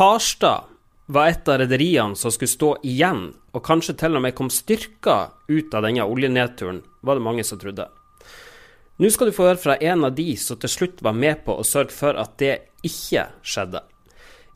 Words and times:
Farstad 0.00 0.64
var 1.06 1.26
et 1.28 1.48
av 1.48 1.58
rederiene 1.60 2.16
som 2.16 2.32
skulle 2.32 2.48
stå 2.48 2.68
igjen, 2.88 3.34
og 3.52 3.60
kanskje 3.66 3.92
til 4.00 4.14
og 4.16 4.22
med 4.24 4.32
kom 4.32 4.48
styrka 4.48 5.16
ut 5.44 5.74
av 5.76 5.84
denne 5.84 6.06
oljenedturen, 6.08 6.78
var 7.04 7.18
det 7.18 7.24
mange 7.26 7.44
som 7.44 7.60
trodde. 7.60 7.84
Nå 8.96 9.10
skal 9.12 9.28
du 9.28 9.34
få 9.36 9.50
høre 9.50 9.60
fra 9.60 9.76
en 9.76 10.06
av 10.08 10.14
de 10.16 10.24
som 10.40 10.56
til 10.62 10.72
slutt 10.72 11.02
var 11.04 11.18
med 11.18 11.42
på 11.44 11.52
å 11.52 11.66
sørge 11.68 11.92
for 11.92 12.16
at 12.16 12.32
det 12.40 12.54
ikke 12.80 13.26
skjedde. 13.44 13.82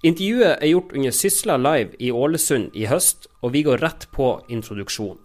Intervjuet 0.01 0.55
er 0.55 0.71
gjort 0.71 0.97
under 0.97 1.19
Sysla 1.19 1.59
Live 1.61 2.01
i 2.01 2.09
Ålesund 2.09 2.73
i 2.73 2.89
høst, 2.89 3.29
og 3.45 3.53
vi 3.53 3.67
går 3.69 3.85
rett 3.85 4.09
på 4.17 4.39
introduksjon. 4.49 5.21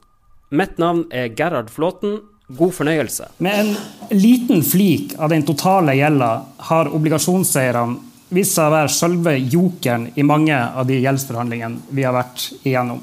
Mitt 0.52 0.76
navn 0.84 1.06
er 1.16 1.32
Gerhard 1.32 1.72
Flåten. 1.72 2.20
God 2.50 2.76
fornøyelse. 2.76 3.32
Med 3.46 3.56
en 3.62 4.18
liten 4.20 4.68
flik 4.68 5.14
av 5.16 5.32
den 5.32 5.48
totale 5.48 5.94
gjelda 5.96 6.32
har 6.74 6.92
obligasjonseierne 6.92 8.09
vist 8.34 8.56
seg 8.56 8.70
å 8.70 8.74
være 8.74 8.92
selve 8.94 9.36
jokeren 9.38 10.10
i 10.16 10.26
mange 10.26 10.56
av 10.56 10.86
de 10.90 11.00
gjeldsforhandlingene 11.02 11.94
vi 11.96 12.06
har 12.06 12.16
vært 12.16 12.50
igjennom. 12.62 13.02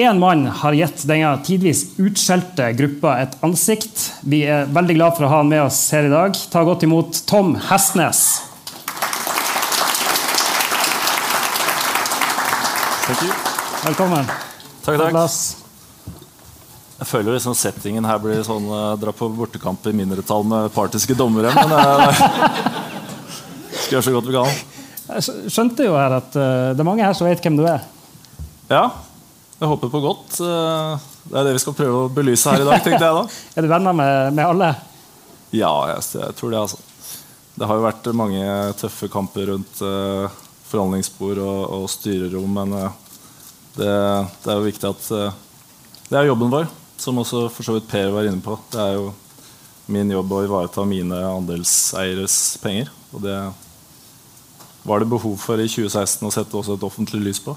Én 0.00 0.20
mann 0.20 0.46
har 0.62 0.76
gitt 0.76 1.02
denne 1.08 1.32
tidvis 1.44 1.82
utskjelte 2.00 2.70
gruppa 2.78 3.18
et 3.20 3.34
ansikt. 3.44 4.06
Vi 4.22 4.44
er 4.48 4.70
veldig 4.72 4.96
glad 4.96 5.16
for 5.16 5.26
å 5.26 5.32
ha 5.32 5.40
han 5.42 5.50
med 5.50 5.64
oss 5.66 5.80
her 5.92 6.06
i 6.08 6.12
dag. 6.12 6.36
Ta 6.52 6.62
godt 6.64 6.86
imot 6.86 7.24
Tom 7.28 7.56
Hestnes. 7.68 8.22
Velkommen. 13.82 14.28
Takk, 14.84 15.00
takk. 15.00 15.58
Jeg 17.00 17.08
føler 17.08 17.34
liksom 17.34 17.56
settingen 17.56 18.04
her 18.04 18.20
blir 18.22 18.42
sånn 18.44 18.68
uh, 18.68 18.92
dra 19.00 19.12
på 19.16 19.28
bortekamp 19.32 19.86
i 19.88 19.94
mindretall 19.96 20.44
med 20.46 20.68
partiske 20.74 21.16
dommere. 21.18 21.52
Men 21.56 21.72
uh, 21.72 22.86
skal 23.90 23.98
gjøre 23.98 24.06
så 24.06 24.12
godt 24.14 24.28
vi 24.28 24.34
kan. 24.36 24.58
Jeg 25.10 25.50
skjønte 25.50 25.86
jo 25.88 25.94
her 25.98 26.12
at 26.20 26.36
uh, 26.38 26.70
det 26.76 26.82
er 26.82 26.86
mange 26.86 27.02
her 27.02 27.14
som 27.18 27.26
vet 27.26 27.40
hvem 27.42 27.56
du 27.58 27.64
er. 27.66 27.82
Ja. 28.70 28.84
Jeg 29.58 29.70
håper 29.72 29.90
på 29.90 30.02
godt. 30.04 30.36
Uh, 30.38 31.00
det 31.26 31.40
er 31.40 31.48
det 31.48 31.54
vi 31.56 31.62
skal 31.64 31.74
prøve 31.74 32.04
å 32.04 32.12
belyse 32.14 32.52
her 32.52 32.62
i 32.62 32.68
dag. 32.68 32.84
tenkte 32.84 33.08
jeg 33.08 33.16
da. 33.16 33.24
er 33.56 33.66
du 33.66 33.70
venner 33.72 33.96
med, 33.98 34.36
med 34.36 34.44
alle? 34.46 34.68
Ja, 35.50 35.72
jeg, 35.90 36.04
jeg, 36.20 36.36
tror 36.38 36.54
det. 36.54 36.60
altså. 36.60 36.78
Det 37.58 37.66
har 37.66 37.80
jo 37.80 37.86
vært 37.88 38.06
mange 38.16 38.44
tøffe 38.78 39.10
kamper 39.10 39.50
rundt 39.50 39.82
uh, 39.82 40.30
forhandlingsbord 40.70 41.40
og, 41.42 41.64
og 41.80 41.88
styrerom, 41.90 42.60
men 42.60 42.76
det, 43.74 43.90
det, 43.90 44.46
er 44.46 44.54
jo 44.54 44.68
viktig 44.68 44.86
at 44.86 45.08
det 46.10 46.18
er 46.20 46.28
jobben 46.28 46.52
vår 46.52 46.68
som 47.00 47.18
også 47.18 47.48
for 47.50 47.66
så 47.66 47.74
vidt 47.74 47.88
Per 47.90 48.12
var 48.14 48.28
inne 48.28 48.42
på. 48.44 48.54
Det 48.70 48.78
er 48.78 48.94
jo 49.00 49.10
min 49.90 50.14
jobb 50.14 50.36
å 50.36 50.44
ivareta 50.46 50.84
mine 50.86 51.18
andelseieres 51.26 52.36
penger. 52.62 52.92
Og 53.10 53.24
det 53.24 53.34
var 54.82 55.02
det 55.02 55.10
behov 55.10 55.36
for 55.40 55.60
i 55.60 55.68
2016 55.68 56.26
å 56.26 56.32
sette 56.34 56.56
også 56.56 56.78
et 56.78 56.86
offentlig 56.86 57.20
lys 57.24 57.42
på. 57.44 57.56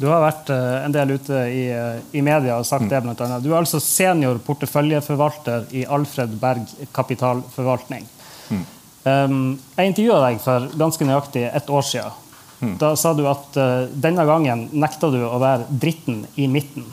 Du 0.00 0.06
har 0.08 0.22
vært 0.24 0.48
uh, 0.48 0.80
en 0.86 0.94
del 0.94 1.12
ute 1.18 1.42
i, 1.52 1.66
uh, 1.76 2.00
i 2.16 2.22
media 2.24 2.56
og 2.56 2.66
sagt 2.68 2.86
mm. 2.86 2.90
det, 2.92 3.02
blant 3.04 3.20
annet. 3.26 3.44
Du 3.44 3.50
er 3.50 3.58
altså 3.58 3.82
senior 3.84 4.40
porteføljeforvalter 4.46 5.68
i 5.76 5.84
Alfred 5.84 6.32
Berg 6.40 6.64
kapitalforvaltning. 6.96 8.08
Mm. 8.48 8.64
Um, 9.04 9.36
jeg 9.76 9.92
intervjua 9.92 10.22
deg 10.24 10.40
for 10.44 10.70
ganske 10.80 11.06
nøyaktig 11.08 11.44
ett 11.48 11.70
år 11.72 11.84
siden. 11.84 12.16
Mm. 12.60 12.74
Da 12.80 12.94
sa 12.96 13.12
du 13.16 13.22
at 13.28 13.56
uh, 13.60 13.88
denne 13.92 14.24
gangen 14.28 14.66
nekta 14.72 15.08
du 15.12 15.20
å 15.24 15.38
være 15.40 15.68
dritten 15.68 16.24
i 16.40 16.48
midten. 16.48 16.88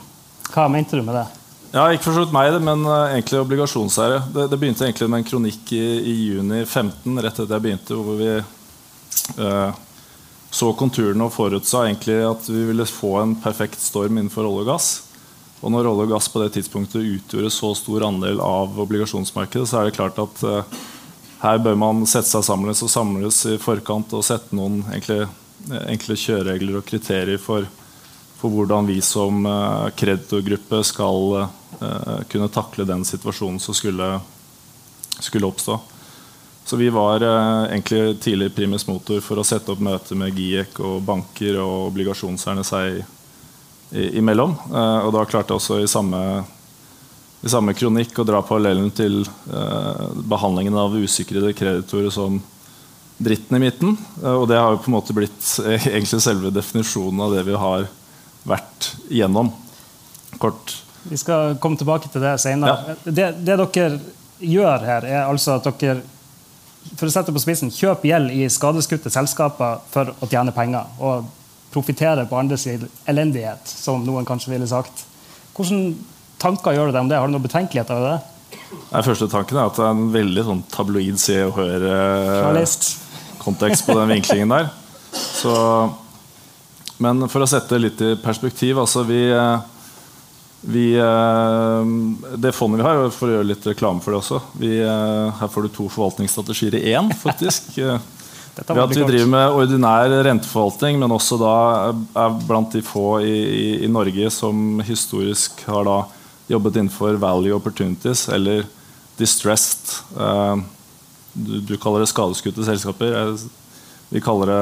Hva 0.52 0.68
mente 0.72 1.00
du 1.00 1.04
med 1.04 1.16
det? 1.20 1.26
Ja, 1.74 1.90
Ikke 1.92 2.08
for 2.08 2.16
så 2.16 2.24
vidt 2.24 2.36
meg, 2.36 2.56
men 2.64 2.86
uh, 2.88 3.10
egentlig 3.12 3.42
obligasjonseiere. 3.42 4.22
Det, 4.34 4.48
det, 4.52 4.60
begynte 4.60 4.88
egentlig 4.88 5.10
med 5.12 5.24
en 5.24 5.28
kronikk 5.32 5.74
i, 5.76 5.84
i, 6.00 6.16
juni 6.32 6.64
15, 6.64 7.20
rett 7.20 7.34
etter 7.34 7.58
jeg 7.58 7.66
begynte, 7.66 7.98
hvor 8.00 8.20
vi 8.20 8.32
så 10.58 10.70
konturene 10.80 11.26
og 11.28 11.34
forutsa 11.36 11.84
egentlig 11.86 12.16
at 12.24 12.46
vi 12.50 12.62
ville 12.70 12.86
få 12.88 13.18
en 13.20 13.34
perfekt 13.44 13.82
storm 13.84 14.16
innenfor 14.18 14.48
olje 14.48 14.64
og 14.64 14.70
gass. 14.72 14.88
Og 15.60 15.74
når 15.74 15.90
olje 15.90 16.06
og 16.08 16.14
gass 16.14 16.30
på 16.32 16.42
det 16.42 16.54
tidspunktet 16.56 17.04
utgjorde 17.04 17.52
så 17.54 17.74
stor 17.78 18.06
andel 18.08 18.40
av 18.44 18.78
obligasjonsmarkedet, 18.86 19.68
så 19.68 19.82
er 19.82 19.90
det 19.90 19.98
klart 19.98 20.22
at 20.22 20.44
eh, 20.48 20.78
her 21.42 21.60
bør 21.66 21.76
man 21.82 22.06
sette 22.10 22.30
seg 22.30 22.46
sammen 22.48 22.72
og 22.72 22.94
samles 22.94 23.42
i 23.50 23.58
forkant 23.62 24.16
og 24.18 24.26
sette 24.26 24.56
noen 24.58 24.84
enkle, 24.96 25.26
enkle 25.90 26.18
kjøreregler 26.18 26.80
og 26.80 26.88
kriterier 26.88 27.42
for 27.42 27.68
for 28.38 28.54
hvordan 28.54 28.86
vi 28.86 29.00
som 29.02 29.46
eh, 29.46 29.90
kreditorgruppe 29.98 30.84
skal 30.86 31.40
eh, 31.42 32.18
kunne 32.30 32.50
takle 32.54 32.86
den 32.86 33.06
situasjonen 33.06 33.60
som 33.60 33.74
skulle, 33.74 34.20
skulle 35.20 35.50
oppstå. 35.50 35.80
Så 36.68 36.76
vi 36.76 36.90
var 36.92 37.24
eh, 37.24 37.64
egentlig 37.72 38.20
tidlig 38.20 38.50
primus 38.56 38.84
motor 38.88 39.22
for 39.24 39.40
å 39.40 39.46
sette 39.48 39.72
opp 39.72 39.80
møter 39.80 40.20
med 40.20 40.36
GIEK 40.36 40.82
og 40.84 40.98
banker 41.08 41.62
og 41.64 41.94
obligasjonseierne 41.94 42.66
seg 42.68 43.06
imellom. 44.20 44.52
og 44.68 45.14
da 45.16 45.22
klarte 45.24 45.54
jeg 45.54 45.62
også 45.62 45.78
i 45.80 45.88
samme, 45.88 46.20
i 47.40 47.48
samme 47.48 47.72
kronikk 47.72 48.18
å 48.20 48.26
dra 48.28 48.42
parallellen 48.44 48.90
til 48.92 49.22
behandlingen 50.28 50.76
av 50.76 50.98
usikrede 51.00 51.54
kreditorer 51.56 52.12
som 52.12 52.42
dritten 53.16 53.56
i 53.56 53.62
midten. 53.64 53.96
og 54.20 54.44
det 54.52 54.60
har 54.60 54.76
jo 54.76 54.82
på 54.84 54.92
en 54.92 54.98
måte 54.98 55.16
blitt 55.16 55.48
egentlig 55.64 56.20
selve 56.20 56.52
definisjonen 56.52 57.24
av 57.30 57.38
det 57.38 57.46
vi 57.48 57.56
har 57.56 57.88
vært 58.44 58.92
igjennom. 59.08 59.54
Kort. 60.44 60.76
Vi 61.08 61.18
skal 61.18 61.56
komme 61.64 61.80
tilbake 61.80 62.12
til 62.12 62.28
det 62.28 62.36
senere. 62.44 62.76
Ja. 62.92 63.00
Det, 63.04 63.32
det, 63.40 63.56
dere 63.56 64.00
gjør 64.44 64.84
her, 64.84 65.08
er 65.08 65.24
altså 65.24 65.56
at 65.58 65.72
dere 65.80 66.04
for 66.96 67.08
å 67.08 67.12
sette 67.12 67.34
på 67.36 67.40
spissen, 67.44 67.72
kjøp 67.74 68.06
gjeld 68.08 68.32
i 68.32 68.50
skadeskutte 68.52 69.10
selskaper 69.14 69.78
for 69.92 70.06
å 70.22 70.28
tjene 70.30 70.52
penger. 70.56 70.84
Og 71.04 71.26
profitere 71.74 72.26
på 72.30 72.38
andres 72.40 72.68
elendighet, 73.06 73.68
som 73.68 74.06
noen 74.06 74.26
kanskje 74.26 74.52
ville 74.54 74.68
sagt. 74.70 75.06
Hvilke 75.58 75.94
tanker 76.42 76.72
gjør 76.78 76.86
du 76.88 76.92
deg 76.96 77.04
om 77.04 77.10
det? 77.12 77.20
Har 77.20 77.28
du 77.28 77.32
noen 77.36 77.48
betenkeligheter 77.48 77.96
ved 78.00 78.06
det? 78.08 78.20
Den 78.88 79.04
første 79.04 79.28
tanken 79.32 79.58
er 79.60 79.66
at 79.68 79.78
det 79.78 79.84
er 79.84 79.94
en 79.94 80.14
veldig 80.14 80.44
sånn 80.48 80.64
tabloid 80.72 81.18
Se 81.20 81.38
og 81.44 81.54
Hør-kontekst 81.60 83.84
eh, 83.84 83.88
på 83.88 83.94
den 84.00 84.14
vinklingen 84.16 84.50
der. 84.54 84.66
Så 85.42 85.54
men 87.04 87.28
for 87.30 87.46
å 87.46 87.50
sette 87.50 87.76
det 87.76 87.84
litt 87.84 88.00
i 88.02 88.16
perspektiv 88.22 88.80
altså 88.82 89.04
vi, 89.06 89.30
eh, 89.30 89.58
vi, 90.62 90.96
eh, 90.96 91.86
Det 92.38 92.52
fondet 92.52 92.82
vi 92.82 92.88
har, 92.88 93.10
for 93.14 93.30
å 93.30 93.38
gjøre 93.38 93.50
litt 93.52 93.68
reklame 93.68 94.02
for 94.04 94.14
det 94.14 94.22
også 94.22 94.42
vi, 94.58 94.80
eh, 94.82 95.32
Her 95.40 95.52
får 95.54 95.68
du 95.68 95.70
to 95.70 95.88
forvaltningsstrategier 95.94 96.80
i 96.80 96.94
én, 96.94 97.12
faktisk. 97.14 97.74
Ved 98.58 98.80
at 98.82 98.90
vi 98.90 99.04
driver 99.06 99.30
med 99.30 99.54
ordinær 99.54 100.10
renteforvaltning, 100.26 100.98
men 100.98 101.14
også 101.14 101.38
da 101.38 101.58
er 101.94 102.38
blant 102.48 102.74
de 102.74 102.82
få 102.82 103.20
i, 103.22 103.36
i, 103.46 103.68
i 103.86 103.90
Norge 103.92 104.32
som 104.34 104.80
historisk 104.82 105.62
har 105.70 105.86
da 105.86 106.00
jobbet 106.50 106.80
innenfor 106.80 107.20
value 107.22 107.54
opportunities 107.54 108.26
eller 108.34 108.66
distressed. 109.20 109.94
Du, 111.38 111.54
du 111.70 111.76
kaller 111.78 112.02
det 112.02 112.10
skadeskutte 112.10 112.66
selskaper. 112.66 113.38
Vi 114.10 114.24
kaller 114.26 114.50
det 114.50 114.62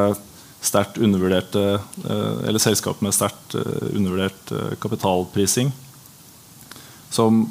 sterkt 0.66 0.98
undervurderte 0.98 1.80
eh, 2.10 2.48
Eller 2.48 2.60
selskap 2.60 3.02
med 3.02 3.14
sterkt 3.16 3.56
eh, 3.56 3.90
undervurdert 3.94 4.52
eh, 4.52 4.76
kapitalprising. 4.82 5.72
Som 7.16 7.46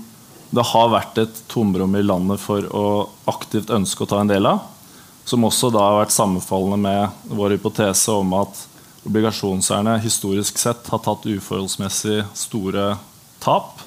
det 0.55 0.63
har 0.71 0.93
vært 0.93 1.19
et 1.19 1.41
tomrom 1.51 1.97
i 1.99 2.05
landet 2.05 2.43
for 2.43 2.67
å 2.71 2.87
aktivt 3.31 3.73
ønske 3.75 4.05
å 4.05 4.11
ta 4.11 4.21
en 4.23 4.31
del 4.31 4.47
av. 4.47 4.63
Som 5.25 5.47
også 5.49 5.73
da 5.73 5.83
har 5.83 6.03
vært 6.03 6.15
sammenfallende 6.15 6.79
med 6.85 7.33
vår 7.33 7.57
hypotese 7.57 8.13
om 8.13 8.37
at 8.39 8.61
obligasjonseierne 9.05 9.99
historisk 10.05 10.61
sett 10.61 10.87
har 10.93 11.03
tatt 11.05 11.27
uforholdsmessig 11.29 12.23
store 12.37 12.95
tap. 13.45 13.83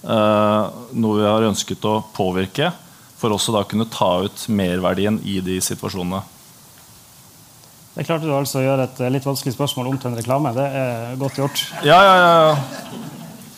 noe 0.00 1.16
vi 1.18 1.26
har 1.26 1.44
ønsket 1.44 1.84
å 1.84 1.98
påvirke 2.16 2.70
for 3.20 3.34
også 3.36 3.52
da 3.52 3.66
kunne 3.68 3.84
ta 3.92 4.22
ut 4.24 4.46
merverdien 4.48 5.18
i 5.28 5.40
de 5.44 5.58
situasjonene. 5.60 6.22
Det 7.92 8.06
klarte 8.06 8.24
du 8.24 8.32
altså 8.32 8.62
å 8.62 8.64
gjøre 8.64 8.86
et 8.86 9.02
litt 9.12 9.26
vanskelig 9.26 9.52
spørsmål 9.52 9.90
om 9.90 9.98
til 10.00 10.08
en 10.08 10.16
reklame. 10.16 10.54
Det 10.56 10.66
er 10.80 11.18
godt 11.20 11.40
gjort. 11.42 11.64
Ja, 11.84 11.98
ja, 12.06 12.14
ja. 12.16 13.10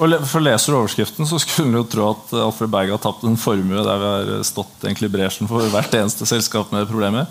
Og 0.03 0.15
For 0.27 0.43
leser 0.43 0.73
du 0.73 0.81
overskriften, 0.81 1.27
så 1.29 1.39
skulle 1.39 1.71
du 1.71 1.79
jo 1.79 1.87
tro 1.91 2.09
at 2.11 2.33
Alfred 2.43 2.71
Berg 2.73 2.91
har 2.91 3.03
tapt 3.03 3.23
en 3.29 3.39
formue 3.39 3.85
der 3.87 4.01
vi 4.03 4.11
har 4.11 4.43
stått 4.47 4.83
egentlig 4.83 5.11
i 5.11 5.15
bresjen 5.15 5.51
for 5.51 5.63
hvert 5.71 5.95
eneste 5.95 6.27
selskap 6.27 6.73
med 6.75 6.91
problemer. 6.91 7.29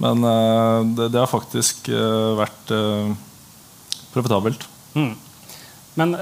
Men 0.00 0.24
uh, 0.24 0.80
det, 0.96 1.10
det, 1.12 1.20
har 1.20 1.28
faktisk 1.28 1.90
uh, 1.92 2.36
vært 2.40 2.72
uh, 2.72 3.12
profitabelt. 4.14 4.64
Mm. 4.96 5.12
Men 5.96 6.12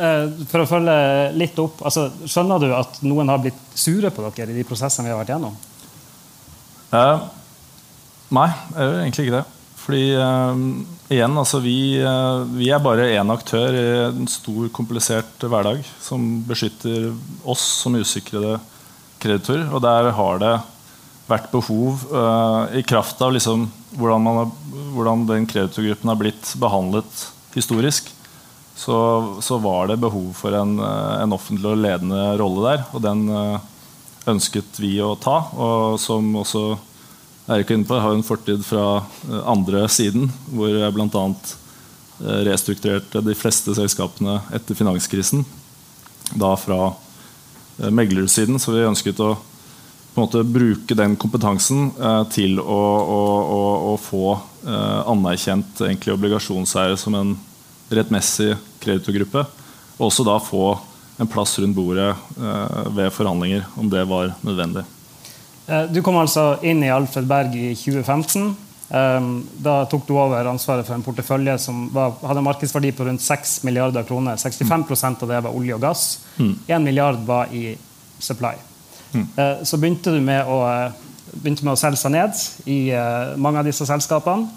for 0.46 0.62
å 0.62 0.66
følge 0.70 0.92
litt 1.34 1.56
opp 1.58 1.80
altså, 1.82 2.04
Skjønner 2.30 2.62
du 2.62 2.68
at 2.76 3.00
noen 3.02 3.26
har 3.26 3.40
blitt 3.42 3.58
sure 3.74 4.12
på 4.14 4.22
dere 4.22 4.52
i 4.52 4.58
de 4.60 4.62
prosessene 4.66 5.08
vi 5.08 5.10
har 5.10 5.18
vært 5.18 5.32
gjennom? 5.34 5.56
nei, 8.30 8.46
jeg 8.54 8.86
gjør 8.86 9.00
egentlig 9.00 9.24
ikke 9.24 9.34
det. 9.34 9.63
Fordi 9.84 10.14
uh, 10.16 10.56
igjen, 11.12 11.34
altså 11.36 11.60
vi, 11.60 11.78
uh, 12.00 12.44
vi, 12.56 12.70
er 12.72 12.80
bare 12.80 13.10
én 13.12 13.32
aktør 13.32 13.76
i 13.76 13.88
en 14.06 14.28
stor, 14.30 14.70
komplisert 14.72 15.44
hverdag 15.44 15.82
som 16.00 16.24
beskytter 16.48 17.10
oss 17.44 17.64
som 17.82 17.98
usikrede 18.00 18.56
kreditorer. 19.20 19.66
Og 19.68 19.84
der 19.84 20.08
har 20.16 20.40
det 20.40 20.54
vært 21.28 21.50
behov, 21.52 22.04
uh, 22.12 22.72
i 22.76 22.84
kraft 22.84 23.20
av 23.24 23.34
liksom 23.36 23.68
hvordan, 23.98 24.24
man, 24.24 24.52
hvordan 24.96 25.28
den 25.28 25.48
kreditorgruppen 25.48 26.10
har 26.12 26.20
blitt 26.20 26.52
behandlet 26.60 27.28
historisk, 27.54 28.10
så, 28.74 28.96
så 29.44 29.60
var 29.62 29.92
det 29.92 30.00
behov 30.02 30.32
for 30.36 30.56
en, 30.56 30.78
uh, 30.80 31.20
en, 31.20 31.36
offentlig 31.36 31.70
og 31.70 31.84
ledende 31.84 32.24
rolle 32.40 32.72
der. 32.72 32.88
Og 32.96 33.04
den 33.04 33.28
uh, 33.30 33.60
ønsket 34.32 34.80
vi 34.82 34.96
å 35.04 35.14
ta. 35.20 35.38
Og 35.54 36.00
som 36.02 36.32
også 36.40 36.66
Erik 37.44 37.70
er 37.70 37.78
inne 37.78 37.88
på, 37.88 37.98
har 38.00 38.14
en 38.14 38.24
fortid 38.24 38.62
fra 38.64 39.04
andre 39.44 39.84
siden, 39.92 40.30
hvor 40.48 40.70
jeg 40.72 40.94
bl.a. 40.96 41.24
restrukturerte 42.48 43.20
de 43.26 43.34
fleste 43.36 43.74
selskapene 43.76 44.38
etter 44.56 44.78
finanskrisen. 44.78 45.44
Da 46.40 46.54
fra 46.56 46.94
meglersiden, 47.92 48.56
så 48.62 48.72
vi 48.72 48.86
ønsket 48.88 49.20
å 49.20 49.34
på 50.14 50.20
en 50.20 50.26
måte 50.28 50.44
bruke 50.46 50.94
den 50.94 51.16
kompetansen 51.18 51.88
eh, 51.98 52.22
til 52.30 52.60
å, 52.62 52.82
å, 53.02 53.22
å, 53.50 53.62
å 53.90 53.94
få 53.98 54.28
eh, 54.62 55.00
anerkjent 55.10 55.82
egentlig 55.82 56.14
obligasjonseiere 56.14 56.98
som 57.00 57.16
en 57.18 57.32
rettmessig 57.90 58.52
kreditorgruppe. 58.84 59.42
Og 59.98 60.06
også 60.06 60.26
da 60.26 60.38
få 60.38 60.68
en 61.18 61.30
plass 61.30 61.56
rundt 61.58 61.74
bordet 61.74 62.12
eh, 62.14 62.78
ved 62.94 63.10
forhandlinger, 63.14 63.66
om 63.74 63.90
det 63.90 64.06
var 64.06 64.36
nødvendig. 64.46 64.86
Eh, 65.66 65.82
du 65.90 66.02
kom 66.02 66.18
altså 66.20 66.58
inn 66.62 66.82
i 66.84 66.92
Alfred 66.92 67.26
Berg 67.28 67.56
i 67.56 67.70
2015. 67.76 68.52
Ehm, 68.94 69.30
da 69.64 69.78
tok 69.90 70.04
du 70.06 70.12
over 70.18 70.46
ansvaret 70.46 70.86
for 70.86 70.94
en 70.96 71.04
portefølje 71.04 71.56
som 71.58 71.86
var, 71.94 72.18
hadde 72.22 72.42
en 72.42 72.48
markedsverdi 72.50 72.92
på 72.94 73.06
rundt 73.08 73.24
6 73.24 73.62
milliarder 73.64 74.04
kroner. 74.06 74.36
65% 74.36 75.24
av 75.24 75.32
det 75.32 75.40
var 75.46 75.56
olje 75.56 75.76
og 75.76 75.82
gass. 75.82 76.04
Mm. 76.36 76.52
1 76.68 76.84
milliard 76.84 77.24
var 77.26 77.52
i 77.52 77.72
supply. 78.18 78.54
Mm. 79.14 79.26
Så 79.62 79.78
begynte 79.78 80.10
du 80.10 80.18
med 80.22 80.48
å, 80.50 80.58
begynte 81.38 81.62
med 81.62 81.76
å 81.76 81.78
selge 81.78 82.00
seg 82.00 82.12
ned 82.16 82.38
i 82.70 82.78
eh, 82.90 83.34
mange 83.38 83.62
av 83.62 83.68
disse 83.68 83.86
selskapene. 83.86 84.50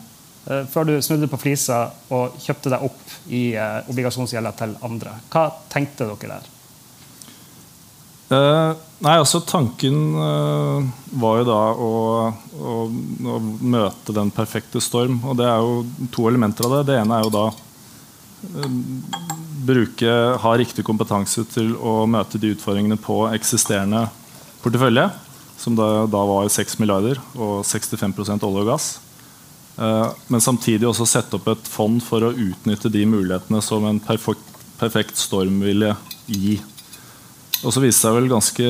Eh, 0.48 0.64
før 0.72 0.90
du 0.90 0.96
snudde 1.02 1.30
på 1.32 1.40
flisa 1.40 1.84
og 2.14 2.38
kjøpte 2.42 2.74
deg 2.74 2.86
opp 2.88 3.16
i 3.30 3.44
obligasjonsgjelda 3.58 4.54
til 4.60 4.76
andre. 4.88 5.18
Hva 5.32 5.48
tenkte 5.72 6.10
dere 6.10 6.38
der? 6.38 6.54
Uh, 8.28 8.74
nei, 9.04 9.16
altså 9.18 9.42
Tanken 9.46 9.98
uh, 10.18 10.84
var 11.22 11.42
jo 11.42 11.48
da 11.48 11.60
å, 11.74 11.92
å, 12.58 12.76
å, 13.34 13.40
møte 13.62 14.16
den 14.16 14.32
perfekte 14.34 14.82
storm. 14.84 15.20
Og 15.28 15.38
det 15.40 15.48
er 15.50 15.62
jo 15.62 16.08
to 16.14 16.28
elementer 16.30 16.68
av 16.68 16.78
det. 16.78 16.84
Det 16.90 17.00
ene 17.02 17.18
er 17.20 17.28
jo 17.28 17.34
da 17.34 17.46
uh, 17.54 18.70
bruke, 19.68 20.14
ha 20.42 20.54
riktig 20.58 20.86
kompetanse 20.88 21.46
til 21.52 21.74
å 21.78 22.06
møte 22.10 22.40
de 22.42 22.54
utfordringene 22.56 23.00
på 23.02 23.26
eksisterende 23.34 24.08
portefølje, 24.64 25.10
som 25.58 25.76
da, 25.78 26.06
da 26.10 26.22
var 26.30 26.50
6 26.54 26.80
milliarder 26.82 27.20
og 27.36 27.66
65 27.66 28.16
olje 28.38 28.64
og 28.64 28.72
gass. 28.72 28.88
Uh, 29.78 30.10
men 30.34 30.42
samtidig 30.42 30.88
også 30.90 31.06
sette 31.06 31.38
opp 31.38 31.52
et 31.52 31.70
fond 31.70 32.02
for 32.02 32.26
å 32.26 32.34
utnytte 32.34 32.90
de 32.90 33.04
mulighetene 33.06 33.62
som 33.62 33.86
en 33.86 34.02
perfekt, 34.02 34.58
perfekt 34.80 35.22
storm 35.22 35.62
ville 35.62 35.94
gi. 36.26 36.58
Og 37.66 37.74
så 37.74 37.82
viste 37.82 37.98
det 37.98 38.04
seg 38.04 38.16
vel 38.18 38.30
ganske 38.30 38.68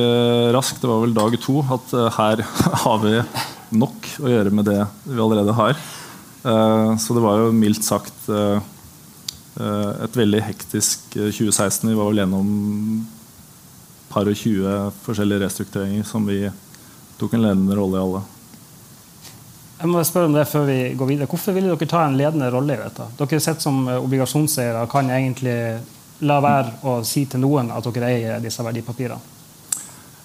raskt, 0.56 0.80
det 0.82 0.88
var 0.90 1.02
vel 1.04 1.16
dag 1.16 1.36
to, 1.42 1.60
at 1.76 1.92
uh, 1.96 2.08
her 2.16 2.42
har 2.84 3.02
vi 3.04 3.14
nok 3.76 4.08
å 4.22 4.32
gjøre 4.32 4.54
med 4.54 4.68
det 4.70 4.80
vi 5.04 5.20
allerede 5.20 5.56
har. 5.58 5.76
Uh, 6.44 6.96
så 7.00 7.16
det 7.16 7.24
var 7.24 7.42
jo 7.42 7.52
mildt 7.54 7.84
sagt 7.86 8.14
et 9.58 10.14
veldig 10.14 10.38
hektisk 10.46 11.16
2016. 11.16 11.88
Vi 11.88 11.96
var 11.98 12.12
vel 12.12 12.20
gjennom 12.20 12.50
par 14.08 14.28
og 14.28 14.36
20 14.38 14.90
forskjellige 15.02 15.42
restruktureringer 15.42 16.06
som 16.06 16.26
vi 16.28 16.44
tok 17.18 17.34
en 17.34 17.42
ledende 17.42 17.76
rolle 17.76 17.98
i 17.98 18.04
alle. 18.04 18.22
Jeg 19.78 19.90
må 19.92 20.00
spørre 20.02 20.26
om 20.26 20.34
det 20.34 20.48
før 20.50 20.64
vi 20.66 20.78
går 20.98 21.10
videre. 21.12 21.30
Hvorfor 21.30 21.54
ville 21.54 21.70
dere 21.70 21.90
ta 21.90 22.02
en 22.06 22.16
ledende 22.18 22.48
rolle 22.50 22.74
i 22.74 22.80
dette? 22.80 23.06
Dere 23.20 23.38
sett 23.42 23.62
som 23.62 23.84
eh, 23.86 24.00
obligasjonseiere 24.02 24.82
kan 24.90 25.10
egentlig 25.14 25.54
la 26.26 26.38
være 26.42 26.78
å 26.88 26.98
si 27.06 27.24
til 27.30 27.42
noen 27.44 27.70
at 27.74 27.86
dere 27.94 28.12
eier 28.12 28.42
disse 28.42 28.64
verdipapirene. 28.64 29.36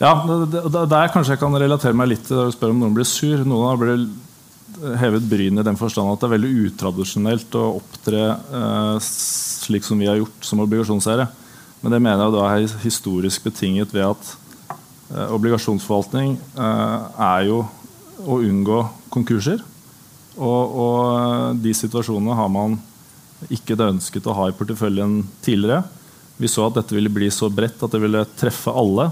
Ja, 0.02 0.14
Der 0.26 1.12
kanskje 1.14 1.36
jeg 1.36 1.40
kan 1.40 1.56
relatere 1.56 1.96
meg 1.96 2.10
litt 2.12 2.26
til 2.28 2.40
det 2.40 2.50
du 2.50 2.56
spør 2.56 2.74
om 2.74 2.82
noen 2.82 2.96
blir 2.96 3.08
sur. 3.08 3.44
Noen 3.46 3.70
har 3.70 3.80
blitt 3.80 4.98
hevet 5.00 5.28
bryn 5.30 5.62
i 5.62 5.66
den 5.66 5.78
forstand 5.80 6.10
at 6.12 6.20
det 6.20 6.28
er 6.28 6.34
veldig 6.34 6.54
utradisjonelt 6.68 7.56
å 7.56 7.68
opptre 7.78 8.24
eh, 8.34 8.98
slik 9.04 9.86
som 9.86 10.02
vi 10.02 10.10
har 10.10 10.18
gjort 10.20 10.48
som 10.48 10.64
obligasjonseiere. 10.64 11.28
Men 11.84 11.94
det 11.94 12.02
mener 12.02 12.26
jeg 12.26 12.36
da 12.36 12.48
er 12.48 12.74
historisk 12.84 13.46
betinget 13.48 13.94
ved 13.96 14.08
at 14.10 14.34
eh, 15.14 15.30
obligasjonsforvaltning 15.36 16.36
eh, 16.40 17.24
er 17.28 17.48
jo 17.50 17.62
å 18.24 18.40
unngå 18.40 18.82
konkurser. 19.14 19.62
Og, 20.38 20.62
og, 20.64 21.00
eh, 21.14 21.48
de 21.66 21.76
situasjonene 21.78 22.38
har 22.40 22.52
man 22.52 22.80
ikke 23.52 23.78
det 23.80 23.90
ønsket 23.96 24.28
å 24.30 24.36
ha 24.38 24.48
i 24.50 24.56
porteføljen 24.56 25.22
tidligere. 25.46 25.84
Vi 26.38 26.50
så 26.52 26.68
at 26.68 26.78
dette 26.80 26.96
ville 26.96 27.12
bli 27.14 27.30
så 27.34 27.50
bredt 27.54 27.84
at 27.84 27.94
det 27.94 28.02
ville 28.04 28.24
treffe 28.40 28.74
alle, 28.74 29.10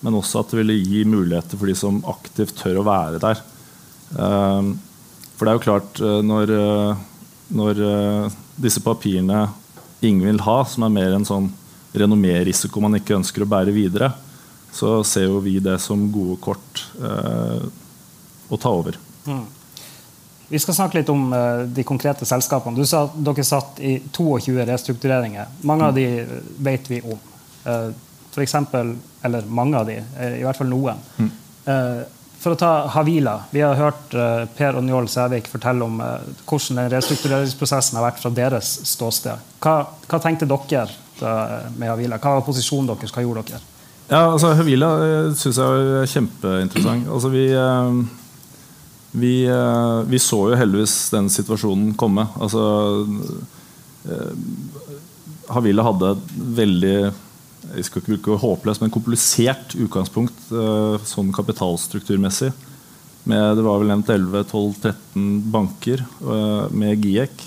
men 0.00 0.16
også 0.16 0.42
at 0.42 0.52
det 0.52 0.60
ville 0.62 0.78
gi 0.80 1.04
muligheter 1.08 1.60
for 1.60 1.70
de 1.70 1.76
som 1.76 2.02
aktivt 2.08 2.56
tør 2.60 2.80
å 2.80 2.86
være 2.86 3.20
der. 3.22 3.42
Eh, 4.16 4.72
for 5.36 5.46
det 5.46 5.52
er 5.52 5.58
jo 5.58 5.66
klart, 5.66 6.00
eh, 6.00 6.20
når, 6.24 6.54
eh, 6.56 7.06
når 7.56 7.84
disse 8.60 8.82
papirene 8.84 9.48
ingen 10.00 10.26
vil 10.26 10.42
ha, 10.46 10.62
som 10.64 10.84
er 10.86 10.94
mer 10.94 11.16
en 11.16 11.28
sånn 11.28 11.50
renommé-risiko 11.96 12.82
man 12.82 12.96
ikke 12.98 13.18
ønsker 13.18 13.44
å 13.44 13.50
bære 13.50 13.74
videre, 13.74 14.12
så 14.72 15.00
ser 15.06 15.26
jo 15.26 15.40
vi 15.42 15.58
det 15.62 15.78
som 15.82 16.08
gode 16.12 16.38
kort 16.42 16.84
eh, 17.02 17.64
å 18.50 18.58
ta 18.60 18.72
over. 18.74 18.98
Mm. 19.26 19.42
Vi 20.50 20.58
skal 20.58 20.74
snakke 20.74 20.98
litt 20.98 21.10
om 21.12 21.28
uh, 21.32 21.62
de 21.70 21.84
konkrete 21.86 22.26
selskapene. 22.26 22.76
Du 22.76 22.86
sa 22.88 23.04
at 23.06 23.18
dere 23.22 23.46
satt 23.46 23.80
i 23.80 23.96
22 24.10 24.56
restruktureringer. 24.68 25.50
Mange 25.68 25.90
av 25.90 25.94
de 25.94 26.06
vet 26.58 26.90
vi 26.90 27.00
om. 27.06 27.18
Uh, 27.64 27.90
for 28.30 28.42
eksempel, 28.42 28.96
eller 29.26 29.46
mange 29.46 29.78
av 29.78 29.86
de, 29.88 29.96
i 30.38 30.42
hvert 30.42 30.58
fall 30.58 30.70
noen. 30.70 30.98
Mm. 31.18 31.30
Uh, 31.66 32.02
for 32.40 32.56
å 32.56 32.58
ta 32.58 32.72
Havila. 32.94 33.34
Vi 33.52 33.60
har 33.60 33.76
hørt 33.76 34.14
Per 34.56 34.78
og 34.78 34.84
Njål 34.86 35.10
Sævik 35.12 35.50
fortelle 35.52 35.84
om 35.84 35.98
hvordan 36.00 36.78
den 36.78 36.86
restruktureringsprosessen 36.94 37.98
har 37.98 38.06
vært 38.06 38.22
fra 38.22 38.30
deres 38.32 38.70
ståsted. 38.88 39.42
Hva, 39.60 39.74
hva 40.08 40.20
tenkte 40.24 40.48
dere 40.48 40.86
med 41.76 41.90
Havila? 41.90 42.16
Hva 42.16 42.38
var 42.38 42.46
posisjonen 42.46 42.94
deres? 42.94 43.12
Hva 43.12 43.26
gjorde 43.26 43.44
dere? 43.50 43.60
Ja, 44.10 44.24
altså 44.32 44.50
Havila 44.58 44.88
eh, 45.04 45.26
syns 45.38 45.58
jeg 45.60 45.90
er 46.00 46.08
kjempeinteressant. 46.10 47.06
Altså, 47.14 47.30
vi, 47.30 47.44
eh, 47.54 48.00
vi, 49.12 49.44
eh, 49.46 50.00
vi, 50.10 50.20
så 50.22 50.42
jo 50.50 50.58
heldigvis 50.58 50.96
den 51.14 51.30
situasjonen 51.32 51.94
komme. 51.98 52.26
Altså, 52.40 52.62
Havila 55.50 55.84
hadde 55.84 56.14
et 56.14 56.30
veldig 56.60 56.94
jeg 57.70 57.84
skal 57.86 58.00
ikke 58.00 58.14
bruke 58.14 58.38
håpløst, 58.40 58.80
men 58.82 58.90
komplisert 58.90 59.74
utgangspunkt 59.78 60.48
sånn 61.06 61.28
kapitalstrukturmessig. 61.36 62.48
Med, 63.28 63.42
det 63.58 63.62
var 63.66 63.78
vel 63.78 63.92
nevnt 63.92 64.08
11-12-13 64.10 65.26
banker 65.52 66.02
med 66.72 67.04
GIEK. 67.04 67.44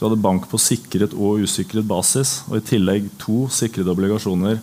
Du 0.00 0.06
hadde 0.06 0.22
bank 0.24 0.46
på 0.48 0.58
sikret 0.58 1.12
og 1.12 1.44
usikret 1.44 1.84
basis, 1.86 2.38
og 2.48 2.56
i 2.56 2.64
tillegg 2.72 3.10
to 3.20 3.44
sikrede 3.52 3.92
obligasjoner 3.92 4.56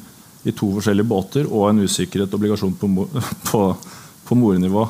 i 0.48 0.54
to 0.56 0.72
forskjellige 0.80 1.08
båter 1.08 1.46
og 1.46 1.68
en 1.70 1.84
usikret 1.86 2.34
obligasjon 2.34 2.74
på, 2.80 2.90
på, 3.52 3.62
på 4.26 4.38
mornivå. 4.40 4.88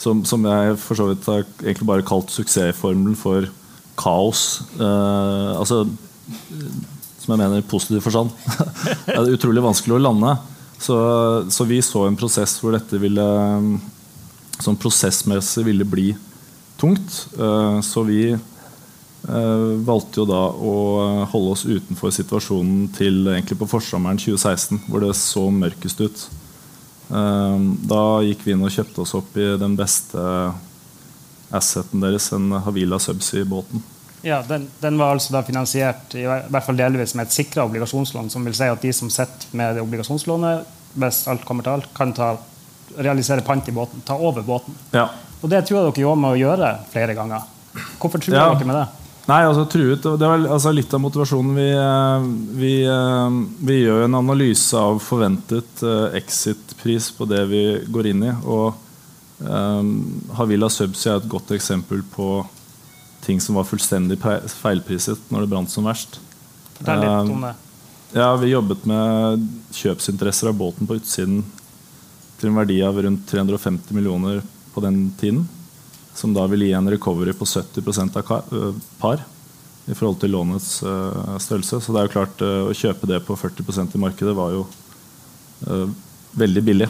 Som, 0.00 0.22
som, 0.24 0.44
jeg 0.48 0.78
for 0.80 0.96
så 0.96 1.10
vidt 1.10 1.26
har 1.28 1.42
egentlig 1.60 1.88
bare 1.88 2.06
kalt 2.08 2.32
suksessformelen 2.32 3.18
for 3.20 3.50
kaos. 4.00 4.62
Eh, 4.80 5.50
altså, 5.58 5.82
som 7.20 7.34
jeg 7.34 7.40
mener 7.42 7.60
i 7.60 7.66
positiv 7.68 8.00
forstand. 8.06 8.32
det 9.06 9.18
er 9.18 9.34
utrolig 9.36 9.64
vanskelig 9.64 9.98
å 9.98 10.02
lande. 10.02 10.34
Så, 10.80 10.96
så, 11.52 11.66
vi 11.68 11.82
så 11.84 12.06
en 12.06 12.16
prosess 12.16 12.56
hvor 12.62 12.72
dette 12.72 13.00
ville 13.00 13.26
som 14.60 14.76
prosessmessig 14.80 15.66
ville 15.68 15.84
bli 15.88 16.14
tungt. 16.80 17.26
Eh, 17.36 17.80
så 17.84 18.06
vi 18.08 18.22
Uh, 19.20 19.76
valgte 19.84 20.22
jo 20.22 20.24
da 20.24 20.46
å 20.48 20.74
holde 21.28 21.50
oss 21.52 21.66
utenfor 21.68 22.12
situasjonen 22.14 22.86
til 22.96 23.28
egentlig 23.28 23.58
på 23.60 23.68
forsommeren 23.68 24.16
2016, 24.16 24.80
hvor 24.88 25.04
det 25.04 25.12
så 25.18 25.42
mørkest 25.52 26.00
ut. 26.00 26.22
Uh, 27.10 27.58
da 27.90 28.02
gikk 28.22 28.44
vi 28.46 28.54
inn 28.54 28.66
og 28.66 28.72
kjøpte 28.72 29.02
oss 29.04 29.16
opp 29.18 29.36
i 29.40 29.52
den 29.60 29.76
beste 29.78 30.20
asseten 31.50 32.02
deres, 32.02 32.30
en 32.36 32.52
Havila 32.64 33.00
Subsea-båten. 33.02 33.82
Ja, 34.22 34.42
den, 34.46 34.68
den, 34.80 34.98
var 35.00 35.14
altså 35.14 35.32
da 35.32 35.40
finansiert 35.42 36.14
i 36.14 36.26
hvert 36.26 36.64
fall 36.66 36.76
delvis 36.76 37.14
med 37.16 37.26
et 37.26 37.34
sikra 37.34 37.64
obligasjonslån, 37.64 38.28
som 38.30 38.44
vil 38.44 38.56
si 38.56 38.68
at 38.68 38.82
de 38.84 38.92
som 38.94 39.10
sitter 39.10 39.56
med 39.56 39.78
det 39.78 39.84
obligasjonslånet, 39.84 40.68
hvis 41.00 41.22
alt 41.32 41.46
kommer 41.48 41.64
til 41.64 41.78
alt, 41.78 41.88
kan 41.96 42.12
ta, 42.16 42.34
realisere 42.98 43.44
pant 43.46 43.68
i 43.70 43.74
båten, 43.74 44.02
ta 44.04 44.18
over 44.18 44.44
båten. 44.44 44.76
Ja. 44.92 45.08
Og 45.40 45.48
det 45.50 45.62
tror 45.64 45.78
jeg 45.78 45.88
dere 45.88 46.04
gjorde 46.04 46.20
med 46.20 46.34
å 46.34 46.40
gjøre 46.40 46.70
flere 46.92 47.16
ganger. 47.16 47.46
Hvorfor 47.98 48.20
tror 48.20 48.36
ja. 48.36 48.48
dere 48.52 48.68
med 48.68 48.76
det? 48.76 48.86
Nei, 49.30 49.44
altså 49.46 49.62
truet 49.70 50.02
Det 50.02 50.26
er 50.26 50.46
altså 50.50 50.72
litt 50.74 50.92
av 50.96 51.02
motivasjonen. 51.04 51.54
Vi, 51.54 51.66
eh, 51.78 52.28
vi, 52.58 52.74
eh, 52.82 53.40
vi, 53.62 53.80
gjør 53.84 54.06
en 54.08 54.18
analyse 54.18 54.74
av 54.76 54.98
forventet 55.04 55.82
eh, 55.86 56.16
exit-pris 56.18 57.12
på 57.14 57.28
det 57.30 57.44
vi 57.50 57.64
går 57.86 58.10
inn 58.10 58.30
i. 58.30 58.36
Og 58.44 58.86
Um, 59.40 60.20
Havila 60.36 60.68
Subsea 60.68 61.14
er 61.14 61.22
et 61.22 61.28
godt 61.32 61.52
eksempel 61.56 62.02
på 62.12 62.42
ting 63.24 63.40
som 63.40 63.56
var 63.56 63.68
fullstendig 63.68 64.18
feilpriset 64.20 65.30
når 65.32 65.44
det 65.44 65.52
brant 65.52 65.72
som 65.72 65.86
verst. 65.88 66.18
Fortell 66.76 67.00
litt 67.04 67.32
om 67.36 67.46
det. 67.46 67.54
Ja, 68.16 68.34
Vi 68.36 68.50
jobbet 68.52 68.84
med 68.90 69.46
kjøpsinteresser 69.76 70.50
av 70.50 70.58
båten 70.58 70.88
på 70.88 70.98
utsiden 70.98 71.44
til 72.40 72.50
en 72.50 72.58
verdi 72.58 72.80
av 72.84 72.98
rundt 73.00 73.28
350 73.30 73.96
millioner 73.96 74.42
på 74.74 74.82
den 74.84 75.02
tiden. 75.20 75.44
Som 76.14 76.34
da 76.36 76.46
vil 76.50 76.66
gi 76.66 76.72
en 76.76 76.90
recovery 76.90 77.32
på 77.36 77.46
70% 77.48 78.16
av 78.20 78.80
par 79.00 79.22
i 79.90 79.94
forhold 79.96 80.20
til 80.22 80.34
lånets 80.34 80.72
størrelse. 81.42 81.80
Så 81.80 81.94
det 81.94 82.00
er 82.00 82.08
jo 82.08 82.14
klart 82.14 82.42
å 82.44 82.74
kjøpe 82.76 83.08
det 83.10 83.22
på 83.26 83.36
40% 83.38 83.96
i 83.96 84.02
markedet 84.02 84.34
var 84.36 84.52
jo 84.54 84.64
veldig 86.38 86.62
billig. 86.66 86.88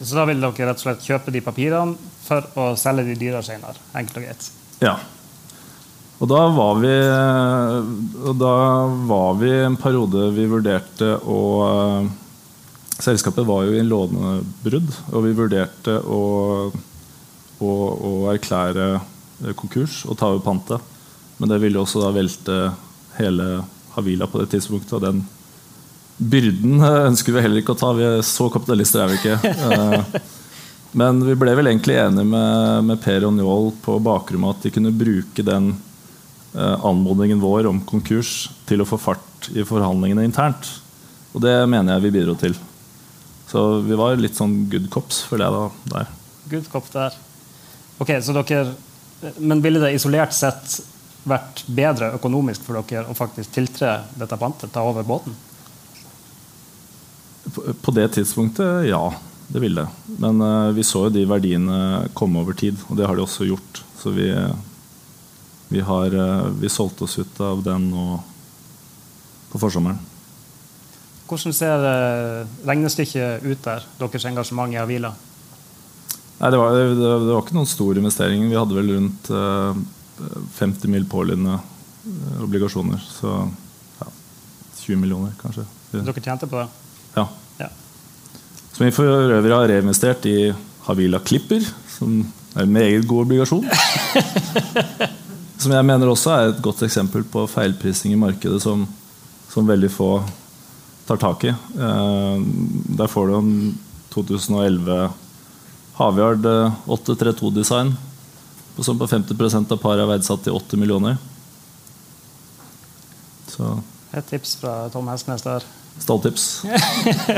Så 0.00 0.14
da 0.14 0.26
vil 0.28 0.40
dere 0.42 0.68
rett 0.68 0.78
og 0.78 0.84
slett 0.84 1.06
kjøpe 1.06 1.34
de 1.34 1.42
papirene 1.42 1.96
for 2.22 2.44
å 2.58 2.66
selge 2.78 3.08
de 3.08 3.16
dyrere 3.18 3.42
senere? 3.46 3.78
Enkelt 3.98 4.20
og 4.20 4.26
greit. 4.28 4.50
Ja. 4.84 4.94
Og 6.18 6.30
da 6.30 6.40
var 6.50 6.78
vi 6.82 6.94
Da 8.40 8.54
var 9.10 9.36
vi 9.38 9.50
en 9.62 9.76
periode 9.78 10.30
vi 10.34 10.48
vurderte 10.50 11.14
å 11.22 11.40
Selskapet 12.98 13.46
var 13.46 13.62
jo 13.62 13.76
i 13.76 13.78
en 13.78 13.90
lånebrudd, 13.92 14.88
og 15.14 15.22
vi 15.22 15.30
vurderte 15.38 16.00
å, 16.02 16.22
å, 17.58 17.72
å 17.94 18.12
erklære 18.32 19.00
konkurs 19.58 20.02
og 20.08 20.18
ta 20.18 20.30
over 20.32 20.44
pantet. 20.44 20.94
Men 21.38 21.52
det 21.52 21.60
ville 21.62 21.80
også 21.80 22.02
da 22.02 22.12
velte 22.14 22.56
hele 23.18 23.62
Havila 23.94 24.26
på 24.30 24.42
det 24.42 24.50
tidspunktet. 24.54 24.96
Og 24.98 25.04
den 25.04 25.24
byrden 26.18 26.82
ønsker 27.10 27.34
vi 27.34 27.44
heller 27.44 27.62
ikke 27.62 27.76
å 27.76 27.80
ta. 27.80 27.92
Vi 27.94 28.06
er 28.06 28.24
så 28.26 28.48
kapitalister 28.52 29.04
er 29.04 29.12
vi 29.12 29.20
ikke. 29.20 30.22
Men 30.98 31.20
vi 31.22 31.36
ble 31.38 31.52
vel 31.58 31.68
egentlig 31.70 31.98
enige 32.00 32.26
med, 32.26 32.88
med 32.88 33.02
Per 33.04 33.28
og 33.28 33.36
Njål 33.36 33.70
på 33.84 33.98
bakgrunn 34.02 34.48
at 34.48 34.64
de 34.64 34.72
kunne 34.72 34.94
bruke 34.96 35.44
den 35.46 35.74
Eh, 36.54 36.84
anmodningen 36.84 37.40
vår 37.40 37.66
om 37.68 37.80
konkurs 37.84 38.48
til 38.66 38.80
å 38.80 38.86
få 38.88 38.96
fart 38.98 39.50
i 39.52 39.64
forhandlingene 39.68 40.24
internt. 40.24 40.70
Og 41.36 41.44
det 41.44 41.54
mener 41.68 41.94
jeg 41.94 42.06
vi 42.06 42.14
bidro 42.16 42.34
til. 42.40 42.56
Så 43.48 43.80
vi 43.84 43.96
var 43.96 44.16
litt 44.18 44.36
sånn 44.36 44.64
good 44.72 44.88
cops, 44.92 45.20
føler 45.28 45.46
jeg 45.46 45.54
da 45.54 45.92
der. 45.92 46.14
Good 46.48 46.70
cop 46.72 46.88
der. 46.92 47.16
Ok, 47.98 48.14
så 48.22 48.34
dere, 48.36 48.74
Men 49.38 49.62
ville 49.62 49.82
det 49.82 49.96
isolert 49.96 50.34
sett 50.34 50.78
vært 51.28 51.64
bedre 51.66 52.12
økonomisk 52.16 52.62
for 52.66 52.78
dere 52.80 53.10
å 53.10 53.16
faktisk 53.18 53.52
tiltre 53.56 53.98
dette 54.16 54.38
pantet, 54.38 54.72
ta 54.72 54.84
over 54.86 55.06
båten? 55.06 55.34
På, 57.54 57.64
på 57.82 57.94
det 57.96 58.12
tidspunktet, 58.14 58.86
ja. 58.88 59.02
Det 59.48 59.62
ville 59.64 59.80
det. 59.80 60.14
Men 60.20 60.42
uh, 60.44 60.70
vi 60.76 60.84
så 60.84 61.06
jo 61.06 61.12
de 61.12 61.24
verdiene 61.24 62.08
komme 62.16 62.42
over 62.42 62.52
tid, 62.52 62.76
og 62.88 62.98
det 62.98 63.06
har 63.08 63.16
de 63.16 63.24
også 63.24 63.46
gjort. 63.48 63.80
Så 63.96 64.12
vi, 64.12 64.28
vi, 65.72 65.80
har, 65.80 66.12
uh, 66.12 66.50
vi 66.60 66.68
solgte 66.68 67.06
oss 67.06 67.16
ut 67.18 67.40
av 67.40 67.62
den 67.64 67.88
nå 67.88 68.18
på 69.48 69.60
forsommeren. 69.62 69.96
Hvordan 71.28 71.56
ser 71.56 71.80
uh, 71.80 72.44
regnestykket 72.68 73.46
ut 73.48 73.64
der, 73.64 73.88
deres 74.02 74.28
engasjement 74.28 74.76
i 74.76 74.80
Avila? 74.82 75.14
Nei, 76.38 76.50
det, 76.50 76.58
var, 76.60 76.74
det, 76.74 76.84
det, 76.94 77.14
var, 77.32 77.40
ikke 77.42 77.56
noen 77.56 77.68
stor 77.70 77.98
investering. 77.98 78.44
Vi 78.46 78.58
hadde 78.58 78.76
vel 78.76 78.92
rundt 78.94 79.30
eh, 79.34 79.80
50 80.58 80.92
mil 80.92 81.06
påliggende 81.10 81.56
uh, 81.58 82.44
obligasjoner. 82.44 83.02
Så 83.02 83.32
ja, 83.98 84.08
20 84.84 85.00
millioner, 85.02 85.34
kanskje. 85.40 85.66
Dere 85.92 86.22
tjente 86.22 86.46
på 86.46 86.60
det? 86.60 86.68
Ja. 87.16 87.26
ja. 87.58 87.68
Som 88.72 88.86
vi 88.86 88.94
for 88.94 89.10
øvrig 89.10 89.54
har 89.54 89.70
reinvestert 89.70 90.26
i 90.30 90.52
Havila 90.86 91.18
Klipper, 91.26 91.66
som 91.90 92.20
er 92.54 92.64
en 92.64 92.74
meget 92.74 93.06
god 93.08 93.26
obligasjon. 93.26 93.66
Som 95.58 95.72
jeg 95.74 95.86
mener 95.88 96.06
også 96.06 96.30
er 96.30 96.52
et 96.52 96.60
godt 96.62 96.84
eksempel 96.86 97.24
på 97.26 97.42
feilprising 97.50 98.12
i 98.14 98.18
markedet 98.20 98.60
som, 98.62 98.84
som 99.50 99.66
veldig 99.66 99.88
få 99.90 100.12
tar 101.08 101.18
tak 101.18 101.48
i. 101.48 101.50
Eh, 101.50 102.36
der 103.00 103.10
får 103.10 103.26
du 103.26 103.34
en 103.34 103.50
2011 104.14 105.08
Havyard 105.98 106.46
832-design 106.86 107.96
som 108.82 108.98
på 108.98 109.06
50% 109.06 109.72
av 109.72 109.80
paret 109.82 110.04
er 110.04 110.10
verdsatt 110.10 110.44
til 110.46 110.54
8 110.54 110.78
millioner. 110.78 111.18
Så. 113.50 113.72
Et 114.14 114.26
tips 114.26 114.56
fra 114.60 114.74
Tom 114.92 115.08
Hestnes 115.10 115.42
der. 115.42 115.64
Stalltips. 115.98 116.62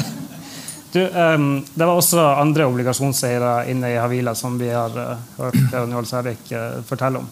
du, 0.93 1.01
um, 1.09 1.65
det 1.75 1.87
var 1.87 1.97
også 1.97 2.21
andre 2.21 2.67
obligasjonseiere 2.69 3.71
inne 3.73 3.95
i 3.95 3.99
Havila 3.99 4.35
som 4.37 4.59
vi 4.61 4.69
har 4.69 4.97
uh, 4.97 5.23
hørt 5.39 5.89
Njål 5.89 6.09
Sævik 6.11 6.53
uh, 6.53 6.83
fortelle 6.87 7.23
om. 7.23 7.31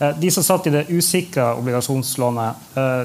Uh, 0.00 0.14
de 0.20 0.30
som 0.32 0.46
satt 0.46 0.70
i 0.70 0.74
det 0.78 0.86
usikra 0.88 1.52
obligasjonslånet, 1.60 2.70
eh, 2.80 3.02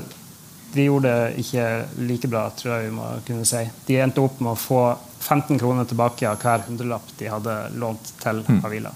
de 0.75 0.87
gjorde 0.87 1.11
det 1.11 1.43
ikke 1.43 1.65
like 2.07 2.29
bra, 2.31 2.47
tror 2.55 2.73
jeg 2.75 2.87
vi 2.87 2.95
må 2.95 3.09
kunne 3.27 3.47
si. 3.47 3.61
De 3.87 3.99
endte 4.03 4.23
opp 4.23 4.39
med 4.39 4.53
å 4.53 4.59
få 4.59 4.81
15 5.25 5.59
kroner 5.59 5.87
tilbake 5.89 6.27
av 6.29 6.39
hver 6.41 6.65
hundrelapp 6.67 7.09
de 7.19 7.31
hadde 7.31 7.55
lånt 7.81 8.13
til 8.21 8.43
hmm. 8.45 8.61
Havila. 8.63 8.93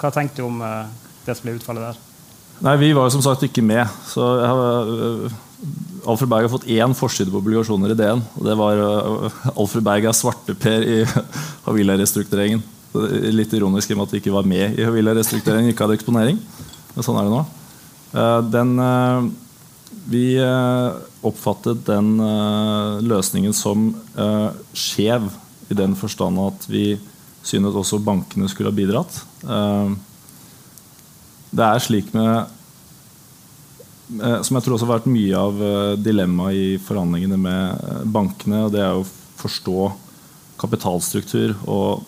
Hva 0.00 0.12
tenkte 0.14 0.40
du 0.40 0.48
om 0.48 0.62
eh, 0.64 0.88
det 1.26 1.36
som 1.36 1.48
ble 1.48 1.58
utfallet 1.58 1.90
der? 1.90 2.00
Nei, 2.64 2.76
Vi 2.80 2.92
var 2.96 3.08
jo 3.08 3.14
som 3.16 3.24
sagt 3.24 3.44
ikke 3.46 3.64
med. 3.64 3.88
så 4.06 4.26
har, 4.44 5.30
Alfred 6.08 6.28
Berg 6.28 6.46
har 6.46 6.52
fått 6.52 6.68
én 6.68 6.96
forside 6.96 7.32
på 7.32 7.40
obligasjoner 7.40 7.94
i 7.94 7.96
DN. 7.96 8.20
og 8.36 8.44
Det 8.44 8.56
var 8.60 8.82
Alfred 9.54 9.84
Berg 9.86 10.10
er 10.10 10.16
svarteper 10.16 10.84
i 10.84 10.98
Havila-restruktureringen. 11.66 12.62
Litt 13.32 13.52
ironisk 13.56 13.90
i 13.90 13.94
og 13.94 14.00
med 14.00 14.08
at 14.08 14.14
de 14.14 14.20
ikke 14.20 14.34
var 14.34 14.48
med 14.48 14.76
i 14.76 14.84
Havila-restruktureringen, 14.84 15.72
ikke 15.72 15.86
hadde 15.86 15.98
eksponering. 16.00 16.40
Men 16.94 17.06
sånn 17.06 17.20
er 17.20 17.28
det 17.28 17.34
nå. 17.34 17.42
Eh, 18.10 18.40
den, 18.50 18.74
eh, 18.78 19.28
vi 20.10 20.36
eh, 20.38 20.98
oppfattet 21.26 21.84
den 21.86 22.14
løsningen 23.04 23.54
som 23.56 23.90
skjev 24.72 25.26
i 25.70 25.76
den 25.76 25.96
forstand 25.98 26.40
at 26.42 26.64
vi 26.70 26.94
synes 27.46 27.76
også 27.76 28.00
bankene 28.04 28.48
skulle 28.50 28.70
ha 28.72 28.76
bidratt. 28.76 29.18
Det 31.50 31.66
er 31.66 31.82
slik 31.82 32.10
med 32.14 32.56
Som 34.44 34.56
jeg 34.56 34.64
tror 34.64 34.74
også 34.74 34.86
har 34.88 34.96
vært 34.98 35.10
mye 35.12 35.38
av 35.38 35.60
dilemmaet 36.02 36.56
i 36.58 36.78
forhandlingene 36.82 37.38
med 37.38 38.08
bankene, 38.10 38.64
og 38.66 38.72
det 38.74 38.82
er 38.82 38.96
å 38.98 39.06
forstå 39.38 39.90
kapitalstruktur 40.60 41.54
og 41.70 42.06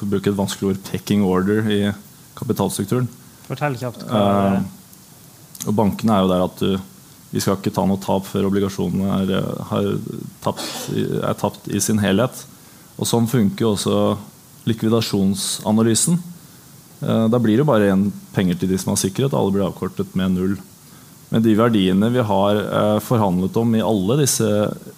for 0.00 0.08
å 0.08 0.12
bruke 0.14 0.30
et 0.32 0.38
vanskelig 0.38 0.72
ord 0.72 0.82
'pecking 0.86 1.24
order' 1.26 1.68
i 1.68 1.80
kapitalstrukturen. 2.38 3.08
Fortell 3.44 3.76
kjapt. 3.76 4.04
Uh, 4.08 4.62
og 5.68 5.76
bankene 5.76 6.14
er 6.14 6.24
jo 6.24 6.30
der 6.30 6.44
at 6.46 6.62
du, 6.62 6.78
vi 7.30 7.42
skal 7.42 7.58
ikke 7.58 7.72
ta 7.74 7.84
noe 7.86 8.00
tap 8.02 8.26
før 8.26 8.48
obligasjonene 8.48 9.18
er, 9.20 9.32
er, 9.76 9.90
tapt, 10.42 10.64
er 10.96 11.36
tapt 11.38 11.68
i 11.70 11.82
sin 11.82 12.00
helhet. 12.02 12.44
Og 12.98 13.08
Sånn 13.08 13.28
funker 13.30 13.64
jo 13.64 13.74
også 13.76 14.00
likvidasjonsanalysen. 14.68 16.18
Uh, 17.00 17.26
da 17.32 17.38
blir 17.40 17.60
det 17.60 17.68
bare 17.68 17.86
igjen 17.86 18.08
penger 18.34 18.58
til 18.60 18.72
de 18.72 18.80
som 18.80 18.92
har 18.94 19.00
sikkerhet. 19.00 19.36
Alle 19.36 19.54
blir 19.54 19.68
avkortet 19.68 20.16
med 20.18 20.34
null. 20.34 20.56
Men 21.30 21.44
de 21.44 21.54
verdiene 21.54 22.10
vi 22.10 22.24
har 22.26 22.58
uh, 22.58 22.98
forhandlet 23.04 23.56
om 23.60 23.76
i 23.78 23.84
alle 23.84 24.18
disse 24.24 24.48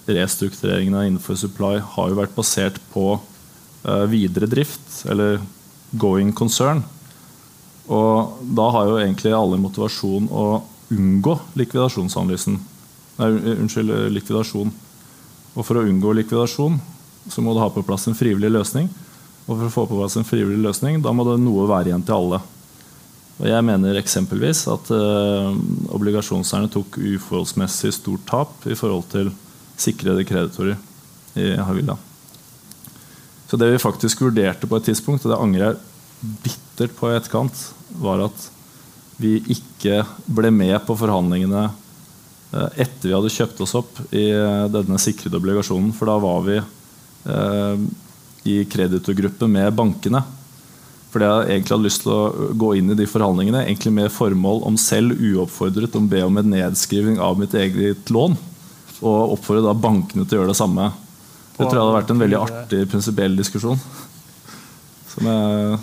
restruktureringene 0.09 1.05
innenfor 1.11 1.37
supply, 1.39 1.77
har 1.95 2.09
jo 2.09 2.19
vært 2.23 2.35
basert 2.37 2.81
på 2.95 3.17
videre 4.07 4.47
drift, 4.47 5.01
eller 5.11 5.41
going 5.99 6.29
concern. 6.31 6.85
Og 7.91 8.39
da 8.55 8.69
har 8.75 8.87
jo 8.87 8.99
egentlig 9.01 9.33
alle 9.35 9.59
motivasjon 9.59 10.29
å 10.31 10.45
unngå 10.93 11.35
likvidasjonsanalysen. 11.59 12.59
Nei, 13.19 13.29
unnskyld, 13.57 13.91
likvidasjon. 14.13 14.71
Og 15.53 15.65
for 15.67 15.79
å 15.79 15.85
unngå 15.87 16.13
likvidasjon 16.17 16.79
så 17.31 17.43
må 17.43 17.53
du 17.53 17.61
ha 17.61 17.69
på 17.71 17.83
plass 17.87 18.07
en 18.09 18.17
frivillig 18.17 18.51
løsning. 18.51 18.89
Og 19.45 19.57
for 19.57 19.67
å 19.67 19.73
få 19.73 19.85
på 19.89 19.99
plass 19.99 20.17
en 20.19 20.27
frivillig 20.27 20.63
løsning, 20.63 21.01
da 21.03 21.11
må 21.15 21.25
det 21.27 21.37
noe 21.43 21.67
være 21.69 21.91
igjen 21.91 22.05
til 22.07 22.17
alle. 22.17 22.39
Og 23.41 23.47
jeg 23.49 23.65
mener 23.65 23.97
eksempelvis 23.99 24.65
at 24.71 24.91
eh, 24.93 25.53
obligasjonseierne 25.95 26.71
tok 26.71 26.99
uforholdsmessig 27.01 27.93
stort 27.95 28.27
tap 28.29 28.67
i 28.69 28.77
forhold 28.77 29.07
til 29.11 29.31
sikrede 29.79 30.25
kreditorer 30.27 30.77
i 31.39 31.55
Havila. 31.57 31.97
Så 33.49 33.57
det 33.59 33.71
vi 33.73 33.81
faktisk 33.81 34.21
vurderte 34.23 34.69
på 34.69 34.77
et 34.77 34.87
tidspunkt, 34.91 35.25
og 35.25 35.33
det 35.33 35.41
angrer 35.41 35.65
jeg 35.65 36.37
bitte 36.45 36.62
bittert 36.73 36.97
på 36.97 37.11
i 37.11 37.15
etterkant, 37.17 37.53
var 38.01 38.25
at 38.25 38.49
vi 39.21 39.37
ikke 39.53 40.03
ble 40.25 40.49
med 40.51 40.75
på 40.87 40.95
forhandlingene 40.97 41.67
eh, 41.67 42.69
etter 42.81 43.09
vi 43.09 43.13
hadde 43.13 43.33
kjøpt 43.33 43.61
oss 43.61 43.75
opp 43.77 43.99
i 44.11 44.31
eh, 44.33 44.69
denne 44.73 44.97
sikrede 44.97 45.37
obligasjonen. 45.37 45.91
For 45.93 46.09
da 46.09 46.17
var 46.21 46.41
vi 46.47 46.57
eh, 46.57 47.83
i 48.49 48.63
kreditorgruppe 48.65 49.47
med 49.47 49.73
bankene. 49.77 50.23
Fordi 51.13 51.29
jeg 51.29 51.51
egentlig 51.53 51.75
hadde 51.75 51.85
lyst 51.85 52.03
til 52.07 52.15
å 52.15 52.49
gå 52.57 52.71
inn 52.79 52.89
i 52.89 52.97
de 52.97 53.05
forhandlingene 53.05 53.67
egentlig 53.67 53.93
med 53.93 54.11
formål 54.11 54.63
om 54.65 54.79
selv 54.81 55.13
uoppfordret 55.13 55.93
å 55.93 56.01
be 56.09 56.23
om 56.25 56.41
en 56.41 56.51
nedskriving 56.55 57.21
av 57.21 57.37
mitt 57.37 57.53
eget 57.53 58.09
lån. 58.09 58.33
Og 59.03 59.37
oppfordre 59.37 59.67
da 59.67 59.77
bankene 59.77 60.25
til 60.25 60.39
å 60.39 60.41
gjøre 60.41 60.55
det 60.55 60.57
samme. 60.57 60.89
Det 61.53 61.67
tror 61.67 61.77
jeg 61.77 61.83
hadde 61.83 61.97
vært 61.99 62.11
en 62.15 62.23
veldig 62.23 62.39
artig 62.41 62.85
prinsipiell 62.89 63.35
diskusjon. 63.37 63.77
Som 65.13 65.29
jeg 65.29 65.75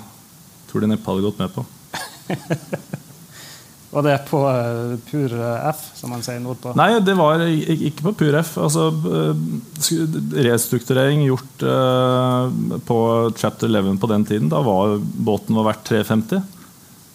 tror 0.71 0.85
de 0.85 0.93
neppe 0.95 1.11
hadde 1.11 1.27
gått 1.27 1.43
med 1.43 1.55
på. 1.55 1.67
Var 3.91 4.05
det 4.07 4.19
på 4.29 4.39
uh, 4.47 4.93
pur 5.11 5.33
uh, 5.35 5.69
F, 5.73 5.81
som 5.99 6.13
man 6.15 6.23
sier 6.23 6.39
nordpå? 6.43 6.77
Nei, 6.79 6.93
det 7.03 7.17
var 7.19 7.43
ikke 7.43 8.05
på 8.07 8.13
pur 8.21 8.37
F. 8.39 8.53
Altså, 8.63 8.87
uh, 8.95 9.35
restrukturering 10.47 11.25
gjort 11.27 11.65
på 12.87 12.99
chapter 13.37 13.67
11 13.67 13.99
på 13.99 14.11
den 14.13 14.27
tiden. 14.29 14.53
Da 14.53 14.63
var 14.63 14.95
båten 15.01 15.59
var 15.59 15.73
verdt 15.73 15.83
350. 15.91 16.45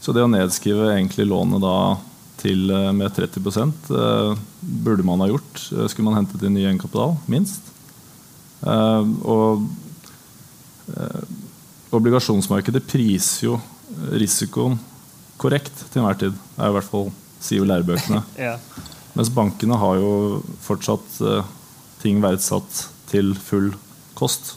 Så 0.04 0.14
det 0.14 0.26
å 0.26 0.30
nedskrive 0.30 0.92
egentlig 0.92 1.30
lånet 1.30 1.64
da 1.64 1.78
til 2.42 2.68
med 2.94 3.16
30% 3.16 3.88
burde 4.86 5.06
man 5.08 5.24
ha 5.24 5.30
gjort. 5.32 5.64
Skulle 5.64 6.10
man 6.10 6.20
hentet 6.20 6.44
inn 6.46 6.54
ny 6.54 6.66
egenkapital, 6.68 7.16
minst. 7.32 7.72
og 8.62 9.64
obligasjonsmarkedet 11.94 12.84
priser 12.88 13.50
jo 13.50 13.60
risikoen 14.16 14.80
korrekt 15.38 15.86
til 15.92 16.02
enhver 16.02 16.20
tid. 16.20 16.36
Det 16.56 16.64
er 16.64 16.72
i 16.72 16.76
hvert 16.78 16.90
fall 16.90 17.10
sier 17.44 17.62
jo 17.62 17.70
lærebøkene. 17.70 18.22
ja. 18.48 18.58
Mens 19.16 19.32
bankene 19.32 19.78
har 19.80 20.00
jo 20.02 20.12
fortsatt 20.66 21.20
uh, 21.24 21.48
ting 22.02 22.22
verdsatt 22.24 22.86
til 23.12 23.34
full 23.38 23.72
kost. 24.18 24.56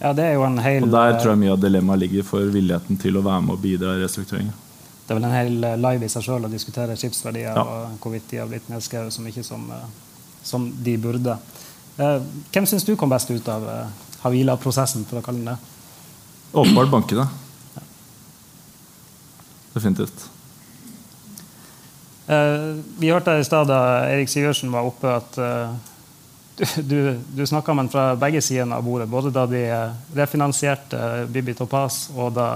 Ja, 0.00 0.14
det 0.16 0.30
er 0.30 0.38
jo 0.38 0.46
en 0.46 0.58
hel... 0.62 0.86
Og 0.86 0.92
Der 0.94 1.18
tror 1.18 1.34
jeg 1.34 1.42
mye 1.42 1.54
av 1.54 1.60
dilemmaet 1.60 2.00
ligger 2.06 2.24
for 2.24 2.52
villigheten 2.54 3.00
til 3.00 3.18
å 3.20 3.24
være 3.24 3.44
med 3.44 3.58
og 3.58 3.64
bidra 3.64 3.96
i 3.98 4.04
restruktureringen. 4.04 4.54
Det 5.04 5.12
er 5.12 5.18
vel 5.18 5.26
en 5.26 5.34
hel 5.34 5.66
eh, 5.66 5.80
live 5.80 6.06
i 6.06 6.12
seg 6.12 6.24
sjøl 6.24 6.46
å 6.46 6.52
diskutere 6.52 6.94
skipsverdier 6.96 7.50
ja. 7.50 7.64
og 7.64 7.98
hvorvidt 8.00 8.30
de 8.30 8.38
har 8.40 8.48
blitt 8.48 8.68
nedskrevet 8.70 9.12
så 9.12 9.24
mye 9.24 9.44
som, 9.44 9.66
uh, 9.74 10.30
som 10.46 10.70
de 10.86 10.94
burde. 11.02 11.34
Uh, 11.98 12.22
hvem 12.54 12.68
syns 12.70 12.86
du 12.88 12.94
kom 12.96 13.12
best 13.12 13.32
ut 13.34 13.50
av 13.52 13.66
Havila-prosessen, 14.22 15.04
for 15.10 15.20
å 15.20 15.24
kalle 15.26 15.42
den 15.42 15.52
det? 15.52 15.58
Åpenbart 16.52 16.90
bankene. 16.90 17.28
Definitivt. 19.72 20.30
Uh, 22.30 22.78
vi 22.98 23.10
hørte 23.10 23.38
i 23.38 23.44
stad 23.44 23.66
da 23.70 24.06
Erik 24.10 24.30
Sivertsen 24.30 24.70
var 24.70 24.86
oppe, 24.86 25.10
at 25.10 25.38
uh, 25.38 25.72
du, 26.90 27.18
du, 27.34 27.46
snakka 27.46 27.74
med 27.74 27.84
ham 27.84 27.90
fra 27.90 28.04
begge 28.18 28.42
sidene 28.42 28.78
av 28.78 28.86
bordet. 28.86 29.08
Både 29.10 29.32
da 29.34 29.46
de 29.50 29.62
refinansierte 30.14 31.24
Bibi 31.30 31.54
Topaz, 31.58 32.04
og 32.14 32.34
da, 32.34 32.48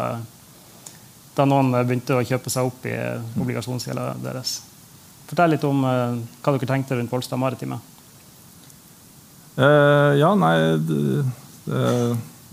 da, 1.35 1.47
noen 1.47 1.73
begynte 1.87 2.19
å 2.19 2.27
kjøpe 2.27 2.51
seg 2.55 2.71
opp 2.71 2.87
i 2.91 2.95
obligasjonsgjelda 3.43 4.13
deres. 4.23 4.61
Fortell 5.31 5.55
litt 5.55 5.67
om 5.67 5.83
uh, 5.87 6.21
hva 6.43 6.55
dere 6.55 6.71
tenkte 6.71 6.99
rundt 6.99 7.11
Polstad 7.11 7.43
Maritime. 7.43 7.81
ja, 9.55 10.31
nei 10.35 10.55
det, 10.83 11.03
det, 11.63 11.83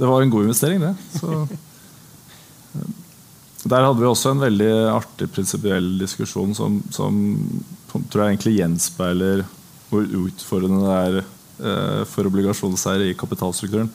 det, 0.01 0.10
var 0.10 0.25
en 0.25 0.34
god 0.34 0.50
investering, 0.50 0.81
det. 0.81 0.96
Så 3.62 3.70
der 3.70 3.86
hadde 3.86 4.01
vi 4.01 4.08
også 4.10 4.31
en 4.34 4.41
veldig 4.41 4.72
artig 4.89 5.27
prinsipiell 5.29 5.93
diskusjon 6.01 6.55
som, 6.58 6.79
som, 6.89 7.17
tror 8.10 8.24
jeg 8.24 8.34
egentlig 8.34 8.55
gjenspeiler 8.58 9.43
hvor 9.91 10.08
utfordrende 10.24 10.81
det 10.81 10.96
er 10.96 11.17
eh, 11.20 12.00
for 12.10 12.25
obligasjonseiere 12.25 13.12
i 13.12 13.17
kapitalstrukturen. 13.17 13.91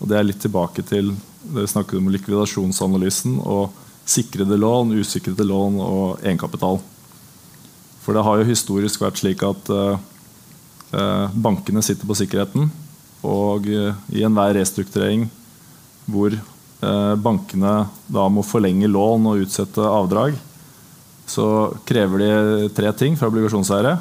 Og 0.00 0.10
Det 0.10 0.18
er 0.18 0.26
litt 0.26 0.40
tilbake 0.42 0.82
til 0.86 1.12
det 1.14 1.62
vi 1.62 1.70
snakket 1.70 2.00
om 2.00 2.10
likvidasjonsanalysen 2.10 3.38
og 3.38 3.76
sikrede 4.08 4.58
lån, 4.58 4.96
usikrede 4.98 5.46
lån 5.46 5.78
og 5.84 6.24
egenkapital. 6.24 6.80
For 8.02 8.16
det 8.16 8.24
har 8.26 8.40
jo 8.40 8.50
historisk 8.50 9.04
vært 9.04 9.22
slik 9.22 9.46
at 9.46 9.70
eh, 9.70 10.04
eh 10.98 11.38
bankene 11.38 11.84
sitter 11.86 12.08
på 12.08 12.18
sikkerheten. 12.18 12.72
Og 13.26 13.66
eh, 13.72 13.96
i 14.14 14.24
enhver 14.26 14.54
restrukturering 14.58 15.26
hvor 16.08 16.36
Eh, 16.78 17.14
bankene 17.18 17.88
da 18.06 18.28
må 18.30 18.44
forlenge 18.46 18.86
lån 18.90 19.26
og 19.26 19.42
utsette 19.42 19.82
avdrag, 19.82 20.36
så 21.28 21.74
krever 21.88 22.22
de 22.22 22.68
tre 22.74 22.92
ting 22.96 23.18
fra 23.18 23.28
obligasjonseiere. 23.32 23.96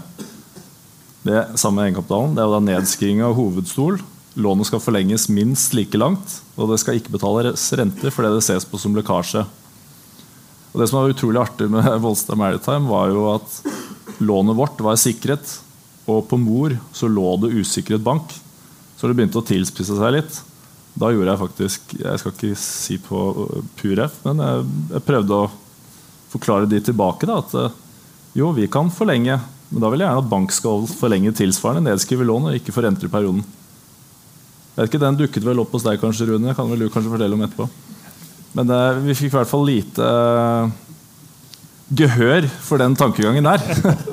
Det 1.28 1.42
samme 1.60 1.88
egenkapitalen. 1.88 2.38
Det 2.38 2.44
er 2.44 2.54
da 2.54 2.62
nedskriving 2.64 3.24
av 3.26 3.36
hovedstol. 3.36 3.98
Lånet 4.38 4.70
skal 4.70 4.84
forlenges 4.84 5.26
minst 5.34 5.74
like 5.76 5.98
langt, 5.98 6.38
og 6.56 6.70
det 6.72 6.78
skal 6.80 7.00
ikke 7.00 7.16
betales 7.18 7.66
renter 7.76 8.14
fordi 8.14 8.36
det 8.38 8.46
ses 8.46 8.68
på 8.70 8.80
som 8.80 8.96
lekkasje. 8.96 9.42
Og 10.72 10.80
det 10.80 10.88
som 10.88 11.02
var 11.02 11.12
utrolig 11.12 11.42
artig 11.42 11.72
med 11.74 11.90
Volstad 12.06 12.38
Maritime, 12.38 12.86
var 12.88 13.10
jo 13.10 13.26
at 13.34 13.62
lånet 14.22 14.58
vårt 14.58 14.86
var 14.86 15.02
sikret, 15.02 15.58
og 16.08 16.30
på 16.30 16.38
Mor 16.40 16.78
så 16.96 17.10
lå 17.10 17.34
det 17.42 17.56
usikret 17.58 18.06
bank. 18.06 18.30
Så 18.98 19.08
det 19.08 19.18
begynte 19.18 19.40
å 19.42 19.46
tilspisse 19.46 19.98
seg 19.98 20.16
litt. 20.16 20.40
Da 20.98 21.12
gjorde 21.14 21.30
jeg 21.30 21.42
faktisk 21.44 21.92
Jeg 22.00 22.22
skal 22.22 22.34
ikke 22.34 22.58
si 22.58 22.98
på 23.02 23.20
pur 23.78 24.00
F, 24.08 24.16
men 24.26 24.42
jeg, 24.42 24.64
jeg 24.96 25.06
prøvde 25.06 25.42
å 25.44 25.52
forklare 26.32 26.70
de 26.70 26.82
tilbake. 26.84 27.30
Da, 27.30 27.38
at 27.44 27.54
eh, 27.58 27.76
jo, 28.42 28.52
vi 28.58 28.68
kan 28.72 28.90
forlenge, 28.94 29.38
men 29.70 29.84
da 29.84 29.92
vil 29.92 30.02
jeg 30.02 30.10
gjerne 30.10 30.24
at 30.24 30.32
bank 30.32 30.56
skal 30.56 30.88
forlenge 30.90 31.36
tilsvarende 31.38 31.92
nedskrive 31.92 32.26
lån 32.28 32.50
og 32.50 32.58
ikke 32.58 32.74
i 32.74 33.12
perioden. 33.12 33.46
Jeg 34.78 34.82
vet 34.82 34.92
ikke, 34.92 35.06
Den 35.06 35.18
dukket 35.18 35.46
vel 35.46 35.62
opp 35.62 35.72
hos 35.74 35.86
deg, 35.86 36.00
kanskje, 36.02 36.28
Rune. 36.30 36.54
kan 36.54 36.70
vel 36.70 36.86
du 36.86 36.90
kanskje 36.90 37.14
fortelle 37.14 37.34
om 37.34 37.46
etterpå. 37.46 37.70
Men 38.58 38.70
eh, 38.74 39.00
vi 39.06 39.16
fikk 39.18 39.34
i 39.34 39.38
hvert 39.38 39.50
fall 39.50 39.66
lite 39.66 40.06
eh, 40.06 40.70
gehør 41.98 42.50
for 42.62 42.82
den 42.82 42.98
tankegangen 42.98 43.46
der. 43.46 43.62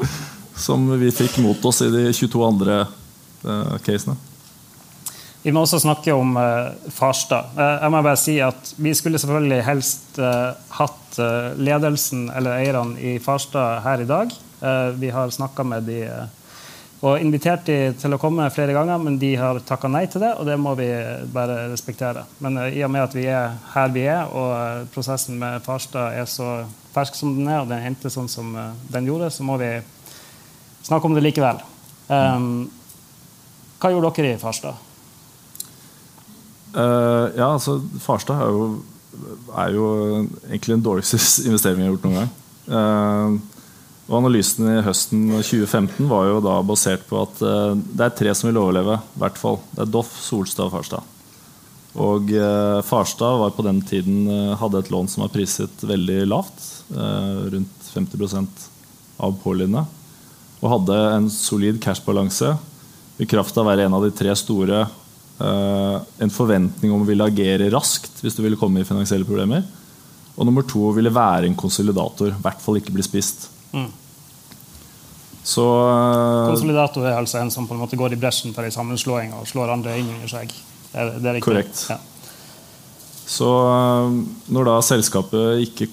som 0.64 0.87
vi 1.01 1.11
fikk 1.11 1.40
mot 1.42 1.64
oss 1.66 1.83
i 1.83 1.90
de 1.90 2.07
22 2.12 2.44
andre 2.47 2.81
eh, 2.85 3.75
casene. 3.85 4.16
Vi 5.44 5.52
må 5.52 5.61
også 5.61 5.76
snakke 5.83 6.12
om 6.16 6.38
uh, 6.40 6.72
Farstad. 6.88 7.50
Uh, 7.52 7.83
jeg 7.83 7.92
må 7.92 7.98
bare 8.00 8.16
si 8.16 8.38
at 8.40 8.70
Vi 8.80 8.94
skulle 8.96 9.20
selvfølgelig 9.20 9.59
helst 9.66 10.16
uh, 10.16 10.57
hatt 10.78 11.18
ledelsen 11.61 12.24
eller 12.35 12.57
eierne 12.62 12.96
i 12.98 13.18
Farstad 13.22 13.85
her 13.85 14.00
i 14.02 14.09
dag. 14.09 14.33
vi 14.98 15.09
har 15.12 15.30
snakka 15.30 15.62
med 15.62 15.83
de 15.87 15.98
og 17.04 17.20
invitert 17.20 17.66
de 17.66 17.92
til 18.00 18.14
å 18.16 18.18
komme 18.18 18.48
flere 18.50 18.72
ganger, 18.72 18.98
men 18.98 19.18
de 19.20 19.35
har 19.37 19.61
takka 19.68 19.90
nei 19.92 20.07
til 20.11 20.24
det, 20.24 20.30
og 20.40 20.46
det 20.48 20.57
må 20.59 20.72
vi 20.74 20.88
bare 21.30 21.68
respektere. 21.70 22.24
Men 22.40 22.57
i 22.72 22.83
og 22.83 22.90
med 22.90 23.04
at 23.04 23.14
vi 23.14 23.26
er 23.28 23.59
her 23.74 23.92
vi 23.92 24.07
er, 24.09 24.24
og 24.33 24.88
prosessen 24.94 25.37
med 25.38 25.62
Farstad 25.62 26.16
er 26.16 26.26
så 26.26 26.64
fersk 26.96 27.14
som 27.18 27.37
den 27.37 27.46
er, 27.46 27.61
og 27.61 27.68
den 27.70 27.85
endte 27.92 28.11
sånn 28.11 28.30
som 28.33 28.57
den 28.88 29.07
gjorde, 29.07 29.28
så 29.30 29.44
må 29.46 29.61
vi 29.61 29.70
snakke 30.88 31.07
om 31.07 31.14
det 31.14 31.26
likevel. 31.28 31.61
Um, 32.09 32.66
hva 33.78 33.92
gjorde 33.92 34.14
dere 34.16 34.35
i 34.35 34.40
Farstad? 34.40 34.80
Uh, 36.75 37.31
ja, 37.39 37.53
altså 37.53 37.79
Farstad 38.03 38.41
er 38.43 38.51
jo, 38.51 38.69
er 39.55 39.75
jo, 39.77 39.89
egentlig 40.49 40.75
den 40.75 40.85
dårligste 40.85 41.21
investeringen 41.49 41.85
jeg 41.85 41.91
har 41.91 41.95
gjort 41.95 42.07
noen 42.09 42.21
gang. 42.21 42.33
Uh, 42.67 43.51
og 44.05 44.19
Analysen 44.19 44.67
i 44.69 44.83
høsten 44.85 45.23
2015 45.39 46.11
var 46.11 46.27
jo 46.29 46.41
da 46.45 46.59
basert 46.67 47.07
på 47.09 47.23
at 47.23 47.41
uh, 47.47 47.73
det 47.73 48.09
er 48.09 48.17
tre 48.19 48.35
som 48.37 48.51
vil 48.51 48.61
overleve. 48.61 48.99
hvert 49.23 49.39
fall. 49.41 49.61
Det 49.73 49.85
er 49.87 49.93
Doff, 49.95 50.13
Solstad 50.27 50.67
og 50.67 50.75
Farstad. 50.75 51.11
Og 51.95 52.33
Farstad 52.83 53.37
var 53.39 53.53
på 53.55 53.63
den 53.63 53.77
tiden 53.87 54.25
hadde 54.59 54.81
et 54.83 54.89
lån 54.91 55.07
som 55.13 55.23
var 55.23 55.29
priset 55.31 55.85
veldig 55.87 56.25
lavt. 56.27 56.65
rundt 56.91 57.85
50% 57.95 58.65
av 59.23 59.37
pålydende. 59.45 59.85
Og 60.59 60.73
hadde 60.73 60.97
en 61.13 61.29
solid 61.31 61.79
cashbalanse 61.85 62.51
i 63.23 63.29
kraft 63.31 63.55
av 63.55 63.63
å 63.63 63.71
være 63.71 63.87
en 63.87 63.95
av 63.95 64.03
de 64.03 64.11
tre 64.11 64.35
store 64.35 64.89
en 65.35 66.31
forventning 66.31 66.92
om 66.94 67.03
å 67.03 67.07
ville 67.09 67.27
agere 67.27 67.66
raskt 67.73 68.20
hvis 68.23 68.37
du 68.37 68.42
ville 68.44 68.59
komme 68.61 68.81
i 68.81 68.87
finansielle 68.87 69.27
problemer. 69.27 69.64
Og 70.35 70.47
nummer 70.47 70.66
to 70.66 70.90
ville 70.94 71.12
være 71.14 71.49
en 71.49 71.59
konsolidator. 71.59 72.33
I 72.33 72.42
hvert 72.42 72.62
fall 72.62 72.79
ikke 72.81 72.94
bli 72.94 73.05
spist. 73.07 73.49
Mm. 73.75 73.90
Så, 75.44 75.64
uh, 75.64 76.49
konsolidator 76.49 77.05
er 77.05 77.18
altså 77.18 77.42
en 77.42 77.53
som 77.53 77.66
på 77.68 77.77
en 77.77 77.83
måte 77.83 77.99
går 78.01 78.16
i 78.16 78.18
bresjen 78.20 78.55
for 78.57 78.64
ei 78.64 78.73
sammenslåing 78.73 79.35
og 79.37 79.44
slår 79.51 79.75
andre 79.75 79.99
inn 80.01 80.09
under 80.14 80.31
seg. 80.31 80.55
Det 80.88 81.03
er, 81.03 81.11
det 81.20 81.31
er 81.31 81.40
korrekt. 81.44 81.85
Ja. 81.92 81.99
Så 83.29 83.49
uh, 83.68 84.14
når 84.53 84.70
da 84.70 84.79
selskapet 84.85 85.66
ikke 85.66 85.90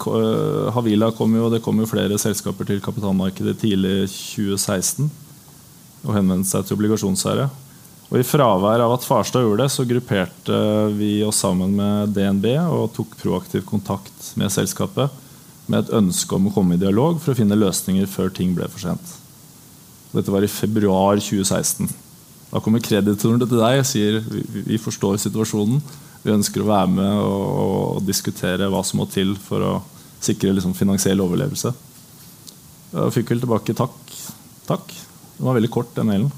Havila 0.75 1.11
kom 1.17 1.35
jo, 1.35 1.49
det 1.51 1.61
kom 1.65 1.83
jo 1.83 1.89
flere 1.89 2.19
selskaper 2.21 2.69
til 2.69 2.79
kapitalmarkedet 2.83 3.57
tidlig 3.59 4.07
2016 4.13 5.11
og 6.01 6.15
henvendte 6.15 6.49
seg 6.49 6.65
til 6.65 6.79
obligasjonseiere. 6.79 7.49
Og 8.11 8.19
I 8.19 8.27
fravær 8.27 8.81
av 8.83 8.91
at 8.97 9.05
Farstad 9.07 9.45
gjorde 9.45 9.63
det, 9.63 9.71
så 9.71 9.87
grupperte 9.87 10.57
vi 10.97 11.21
oss 11.23 11.39
sammen 11.45 11.77
med 11.77 12.11
DNB 12.11 12.47
og 12.59 12.89
tok 12.97 13.15
proaktiv 13.21 13.63
kontakt 13.67 14.33
med 14.35 14.51
selskapet 14.51 15.13
med 15.71 15.85
et 15.85 15.93
ønske 15.95 16.35
om 16.35 16.49
å 16.49 16.51
komme 16.51 16.75
i 16.75 16.81
dialog 16.81 17.21
for 17.23 17.31
å 17.31 17.37
finne 17.37 17.55
løsninger 17.55 18.09
før 18.11 18.33
ting 18.35 18.51
ble 18.57 18.67
for 18.71 18.83
sent. 18.83 19.13
Dette 20.11 20.33
var 20.33 20.43
i 20.43 20.51
februar 20.51 21.21
2016. 21.23 21.87
Da 22.51 22.59
kommer 22.59 22.83
kreditorene 22.83 23.47
til 23.47 23.61
deg 23.61 23.79
og 23.79 23.87
sier 23.87 24.19
vi 24.67 24.79
forstår 24.81 25.21
situasjonen. 25.23 25.79
Vi 26.25 26.33
ønsker 26.35 26.65
å 26.65 26.67
være 26.67 26.91
med 26.91 27.21
og, 27.23 28.01
diskutere 28.03 28.67
hva 28.71 28.83
som 28.83 28.99
må 28.99 29.07
til 29.07 29.37
for 29.39 29.63
å 29.63 29.73
sikre 30.21 30.51
liksom, 30.57 30.75
finansiell 30.75 31.23
overlevelse. 31.23 31.71
Jeg 32.91 33.15
fikk 33.15 33.31
vel 33.31 33.43
tilbake 33.45 33.77
takk. 33.77 34.15
Takk. 34.67 34.91
Det 35.37 35.47
var 35.47 35.55
veldig 35.55 35.71
kort, 35.71 35.95
den 35.95 36.11
mailen. 36.11 36.31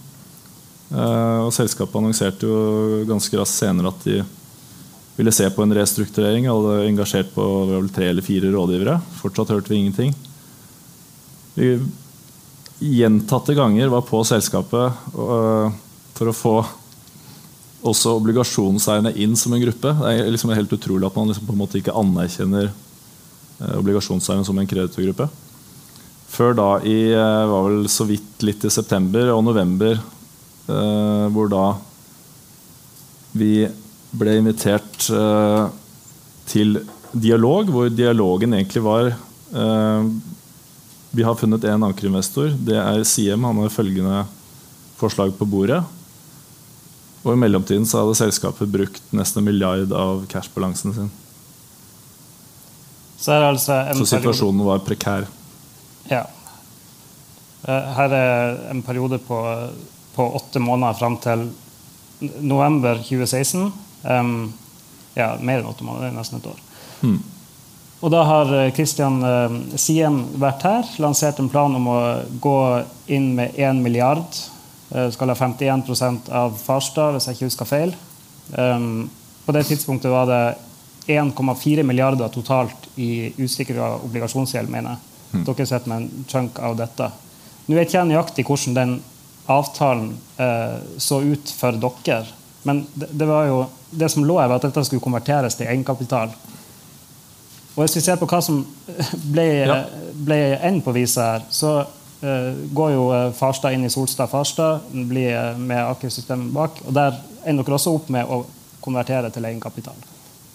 Eh, 0.93 1.39
og 1.41 1.53
selskapet 1.55 1.97
annonserte 1.97 2.45
jo 2.45 3.03
ganske 3.09 3.37
raskt 3.39 3.57
senere 3.63 3.89
at 3.89 4.05
de 4.05 4.19
ville 5.17 5.33
se 5.33 5.47
på 5.53 5.65
en 5.65 5.73
restrukturering. 5.77 6.49
Hadde 6.49 6.85
engasjert 6.89 7.33
på 7.33 7.47
vel 7.69 7.89
tre 7.93 8.11
eller 8.11 8.25
fire 8.25 8.51
rådgivere. 8.53 8.99
Fortsatt 9.21 9.53
hørte 9.55 9.73
vi 9.73 9.81
ingenting. 9.81 10.13
Vi 11.57 11.75
gjentatte 12.83 13.55
ganger 13.57 13.91
var 13.93 14.05
på 14.05 14.21
selskapet 14.27 15.03
øh, 15.13 15.67
for 16.13 16.29
å 16.29 16.37
få 16.37 16.55
også 17.83 18.15
obligasjonseierne 18.15 19.13
inn 19.19 19.35
som 19.37 19.53
en 19.53 19.61
gruppe. 19.63 19.91
Det 19.97 20.13
er 20.13 20.31
liksom 20.31 20.53
helt 20.55 20.71
utrolig 20.73 21.07
at 21.07 21.17
man 21.17 21.29
liksom 21.29 21.47
på 21.47 21.55
en 21.55 21.61
måte 21.61 21.79
ikke 21.81 21.95
anerkjenner 21.97 22.69
øh, 22.69 23.75
obligasjonseierne 23.81 24.45
som 24.45 24.61
en 24.61 24.69
kreditorgruppe. 24.69 25.29
Før 26.33 26.55
da 26.57 26.67
i 26.89 27.13
var 27.13 27.67
vel 27.67 27.83
så 27.93 28.07
vidt 28.09 28.41
litt 28.41 28.63
i 28.65 28.71
september 28.73 29.27
og 29.35 29.43
november, 29.45 29.99
hvor 30.67 31.49
da 31.51 31.63
vi 33.33 33.65
ble 34.13 34.37
invitert 34.37 35.07
uh, 35.13 35.71
til 36.49 36.77
dialog, 37.13 37.69
hvor 37.73 37.89
dialogen 37.89 38.53
egentlig 38.57 38.83
var 38.85 39.09
uh, 39.13 40.05
Vi 41.13 41.25
har 41.25 41.37
funnet 41.37 41.65
én 41.69 41.85
ankerinvestor. 41.85 42.53
Det 42.57 42.77
er 42.77 43.03
Siem. 43.05 43.43
Han 43.45 43.59
har 43.61 43.73
følgende 43.73 44.23
forslag 44.97 45.33
på 45.37 45.45
bordet. 45.45 45.83
Og 47.23 47.35
I 47.35 47.39
mellomtiden 47.39 47.85
så 47.85 48.01
hadde 48.01 48.17
selskapet 48.17 48.71
brukt 48.71 49.13
nesten 49.13 49.43
en 49.43 49.47
milliard 49.47 49.93
av 49.93 50.23
cashbalansen 50.31 50.95
sin. 50.95 51.11
Så, 53.17 53.31
altså 53.37 53.77
så 53.95 54.07
situasjonen 54.09 54.65
var 54.65 54.81
prekær. 54.83 55.29
Ja. 56.09 56.25
Eh, 57.63 57.93
her 57.95 58.15
er 58.17 58.57
en 58.73 58.81
periode 58.83 59.21
på, 59.23 59.37
på 60.15 60.25
åtte 60.37 60.61
måneder 60.61 60.97
fram 60.99 61.17
til 61.21 61.47
november 62.39 62.99
2016. 63.01 63.71
Um, 64.03 64.53
ja, 65.15 65.33
mer 65.41 65.61
enn 65.61 65.69
åtte 65.69 65.85
måneder, 65.85 66.09
det 66.09 66.13
er 66.13 66.17
nesten 66.17 66.41
et 66.41 66.49
år. 66.51 66.59
Mm. 67.03 67.19
Og 68.03 68.11
da 68.11 68.23
har 68.27 68.51
Kristian 68.75 69.21
uh, 69.23 69.53
uh, 69.53 70.17
vært 70.41 70.65
her, 70.67 70.89
lansert 71.03 71.39
en 71.39 71.51
plan 71.51 71.75
om 71.75 71.87
å 71.87 71.99
gå 72.43 72.57
inn 73.15 73.31
med 73.37 73.55
1 73.55 73.79
milliard. 73.83 74.41
Uh, 74.91 75.07
skal 75.13 75.31
ha 75.31 75.37
51% 75.39 76.29
av 76.33 76.57
Farstad, 76.59 77.15
hvis 77.15 77.29
jeg 77.29 77.39
ikke 77.39 77.51
husker 77.51 77.69
feil. 77.69 77.95
Um, 78.57 79.07
på 79.45 79.55
det 79.55 79.65
tidspunktet 79.67 80.11
var 80.11 80.27
det 80.29 80.43
1,4 81.07 81.83
milliarder 81.83 82.27
totalt 82.31 82.87
i 82.95 83.33
usikra 83.37 83.95
obligasjonsgjeld, 84.03 84.69
mener 84.71 84.95
jeg. 84.95 85.09
Mm. 85.33 85.45
Dere 85.47 85.65
sitter 85.65 85.89
med 85.89 85.97
en 85.97 86.27
chunk 86.29 86.59
av 86.59 86.77
dette. 86.77 87.09
Nå 87.65 87.75
vet 87.79 87.95
jeg 87.95 88.07
nøyaktig 88.07 88.45
hvordan 88.47 88.77
den 88.77 88.93
avtalen 89.45 90.17
eh, 90.37 90.79
så 90.97 91.21
ut 91.21 91.49
for 91.57 91.71
dere. 91.71 92.25
Men 92.63 92.85
det, 92.93 93.07
det, 93.11 93.25
var 93.25 93.45
jo, 93.45 93.65
det 93.89 94.09
som 94.09 94.25
lå 94.25 94.39
her, 94.39 94.47
var 94.47 94.61
at 94.61 94.67
dette 94.69 94.85
skulle 94.87 95.03
konverteres 95.03 95.57
til 95.59 95.67
egenkapital. 95.67 96.31
Og 97.73 97.81
hvis 97.81 97.97
vi 97.97 98.05
ser 98.05 98.19
på 98.21 98.29
hva 98.29 98.39
som 98.43 98.61
ble, 99.33 99.47
ja. 99.65 99.81
ble 100.13 100.39
enden 100.55 100.83
på 100.85 100.93
viset 100.95 101.23
her, 101.23 101.45
så 101.51 101.73
eh, 101.81 102.53
går 102.71 102.93
jo 102.95 103.07
eh, 103.15 103.29
Farstad 103.35 103.75
inn 103.75 103.87
i 103.87 103.91
Solstad 103.91 104.31
Farstad, 104.31 104.85
blir 105.09 105.33
uh, 105.33 105.59
med 105.59 105.81
Aker-systemet 105.81 106.53
bak. 106.55 106.83
Og 106.87 106.95
der 106.95 107.17
ender 107.43 107.65
dere 107.65 107.79
også 107.79 107.95
opp 107.97 108.11
med 108.13 108.29
å 108.29 108.43
konvertere 108.83 109.31
til 109.33 109.49
egenkapital. 109.49 109.97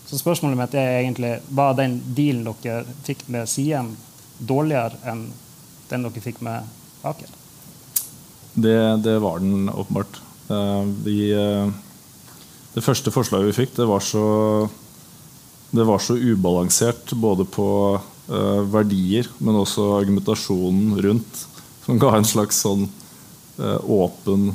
Så 0.09 0.17
spørsmålet 0.21 0.57
mitt 0.57 0.79
er 0.79 1.03
egentlig 1.03 1.35
var 1.53 1.75
den 1.77 1.99
dealen 2.17 2.47
dere 2.63 2.97
fikk 3.05 3.27
med 3.29 3.51
Siem, 3.51 3.93
dårligere 4.39 4.97
enn 5.11 5.27
den 5.91 6.07
dere 6.07 6.25
fikk 6.25 6.41
med 6.47 6.65
Aker? 7.05 7.35
Det, 8.55 8.79
det 9.05 9.19
var 9.23 9.43
den 9.43 9.69
åpenbart. 9.71 10.21
Uh, 10.49 10.85
vi 11.05 11.33
det 12.75 12.85
første 12.85 13.11
forslaget 13.11 13.49
vi 13.51 13.57
fikk, 13.57 13.75
det 13.79 13.89
var 13.89 14.03
så, 14.05 14.69
det 15.75 15.87
var 15.89 15.99
så 16.03 16.15
ubalansert 16.15 17.11
både 17.19 17.47
på 17.49 17.69
uh, 17.99 18.61
verdier, 18.71 19.27
men 19.43 19.59
også 19.59 19.97
argumentasjonen 19.99 20.99
rundt, 21.03 21.45
som 21.85 21.99
ga 21.99 22.15
en 22.17 22.29
slags 22.29 22.63
sånn 22.65 22.89
åpen 23.59 24.53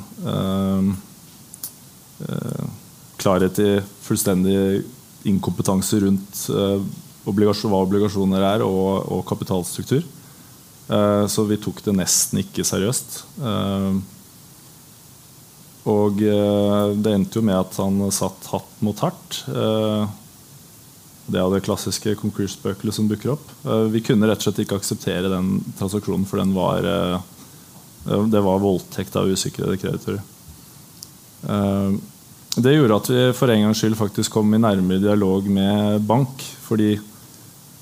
klarhet 3.20 3.58
i 3.60 3.66
fullstendig 4.00 4.80
inkompetanse 5.28 5.98
rundt 6.06 6.44
hva 7.24 7.82
obligasjoner 7.82 8.46
er, 8.54 8.64
og, 8.64 9.04
og 9.12 9.20
kapitalstruktur. 9.28 10.06
Så 10.84 11.44
vi 11.48 11.56
tok 11.56 11.78
det 11.86 11.94
nesten 11.96 12.42
ikke 12.42 12.64
seriøst. 12.68 13.14
Uh, 13.40 13.96
og 15.90 16.20
eh, 16.24 16.92
det 16.96 17.12
endte 17.12 17.40
jo 17.40 17.44
med 17.44 17.58
at 17.58 17.76
han 17.82 18.00
satt 18.14 18.48
hatt 18.52 18.76
mot 18.84 19.00
hardt. 19.04 19.42
Eh, 19.52 20.04
det 21.24 21.40
er 21.40 21.52
det 21.52 21.64
klassiske 21.64 22.14
konkursspøkelet 22.20 22.96
som 22.96 23.08
dukker 23.08 23.34
opp. 23.36 23.52
Eh, 23.68 23.86
vi 23.92 24.02
kunne 24.04 24.28
rett 24.28 24.40
og 24.40 24.48
slett 24.48 24.62
ikke 24.64 24.78
akseptere 24.80 25.32
den 25.32 25.58
transaksjonen, 25.78 26.24
for 26.28 26.40
den 26.40 26.54
var, 26.56 26.88
det 28.32 28.44
var 28.48 28.64
voldtekt 28.64 29.16
av 29.20 29.28
usikrede 29.28 29.76
kreditorer. 29.80 30.24
Det 32.54 32.72
gjorde 32.72 32.96
at 32.96 33.08
vi 33.10 33.22
for 33.36 33.52
en 33.52 33.66
gangs 33.66 33.80
skyld 33.82 33.96
faktisk 33.98 34.36
kom 34.36 34.54
i 34.56 34.60
nærmere 34.62 35.02
dialog 35.02 35.48
med 35.52 36.04
bank. 36.08 36.44
Fordi 36.64 36.94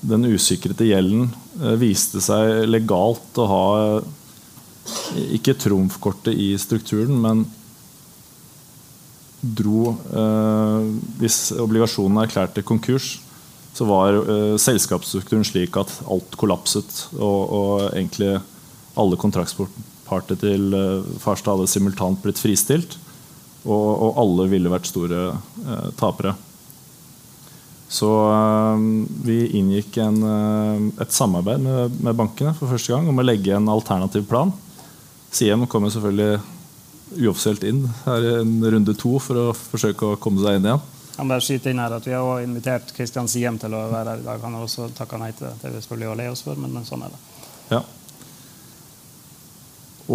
den 0.03 0.27
usikrete 0.33 0.87
gjelden 0.87 1.29
viste 1.79 2.19
seg 2.23 2.65
legalt 2.67 3.39
å 3.39 3.47
ha 3.47 3.65
ikke 5.33 5.55
trumfkortet 5.59 6.35
i 6.35 6.53
strukturen, 6.59 7.15
men 7.23 7.45
dro 9.43 9.91
eh, 9.91 10.85
Hvis 11.19 11.51
obligasjonene 11.59 12.23
erklærte 12.23 12.63
konkurs, 12.63 13.17
så 13.73 13.87
var 13.89 14.15
eh, 14.15 14.53
selskapsstrukturen 14.61 15.43
slik 15.47 15.75
at 15.79 15.91
alt 16.07 16.37
kollapset. 16.39 17.07
Og, 17.17 17.41
og 17.57 17.73
egentlig 17.89 18.37
alle 18.99 19.19
kontraktsparter 19.19 20.39
til 20.39 20.77
eh, 20.77 21.09
Farstad 21.23 21.57
hadde 21.57 21.71
simultant 21.71 22.21
blitt 22.23 22.41
fristilt. 22.41 22.97
Og, 23.63 23.87
og 24.07 24.19
alle 24.19 24.49
ville 24.51 24.71
vært 24.71 24.89
store 24.91 25.25
eh, 25.33 25.89
tapere. 25.99 26.35
Så 27.93 28.09
eh, 28.33 28.85
vi 29.25 29.37
inngikk 29.59 29.99
en, 30.01 30.23
eh, 30.25 31.03
et 31.03 31.13
samarbeid 31.13 31.61
med, 31.61 31.99
med, 32.01 32.17
bankene 32.17 32.55
for 32.57 32.71
første 32.71 32.93
gang 32.93 33.05
om 33.09 33.21
å 33.21 33.25
legge 33.25 33.53
en 33.53 33.69
alternativ 33.69 34.25
plan. 34.29 34.53
Siem 35.33 35.67
kommer 35.69 35.93
selvfølgelig 35.93 36.41
uoffisielt 37.13 37.65
inn 37.69 37.83
her 38.07 38.25
i 38.25 38.33
en 38.39 38.55
runde 38.65 38.95
to 38.97 39.19
for 39.21 39.37
å 39.37 39.45
forsøke 39.53 40.09
å 40.09 40.17
komme 40.21 40.41
seg 40.41 40.57
inn 40.57 40.69
igjen. 40.71 40.89
Jeg 41.13 41.29
bare 41.29 41.45
skyte 41.45 41.69
inn 41.69 41.81
her 41.83 41.93
at 41.93 42.07
Vi 42.07 42.15
har 42.15 42.25
også 42.25 42.47
invitert 42.47 42.93
Kristian 42.97 43.29
Siem 43.29 43.59
til 43.61 43.75
å 43.77 43.83
være 43.91 44.15
her 44.15 44.23
i 44.23 44.25
dag. 44.25 44.41
Han 44.41 44.57
har 44.57 44.65
også 44.65 44.89
takka 44.97 45.19
nei 45.21 45.29
til 45.37 45.45
det. 45.45 45.53
Det 45.61 45.69
er 45.69 45.75
vi 45.75 45.83
selvfølgelig 45.83 46.09
å 46.09 46.17
le 46.17 46.29
oss 46.33 46.41
for, 46.47 46.57
men 46.57 46.87
sånn 46.87 47.05
er 47.05 47.13
det. 47.13 47.21
Ja. 47.75 47.83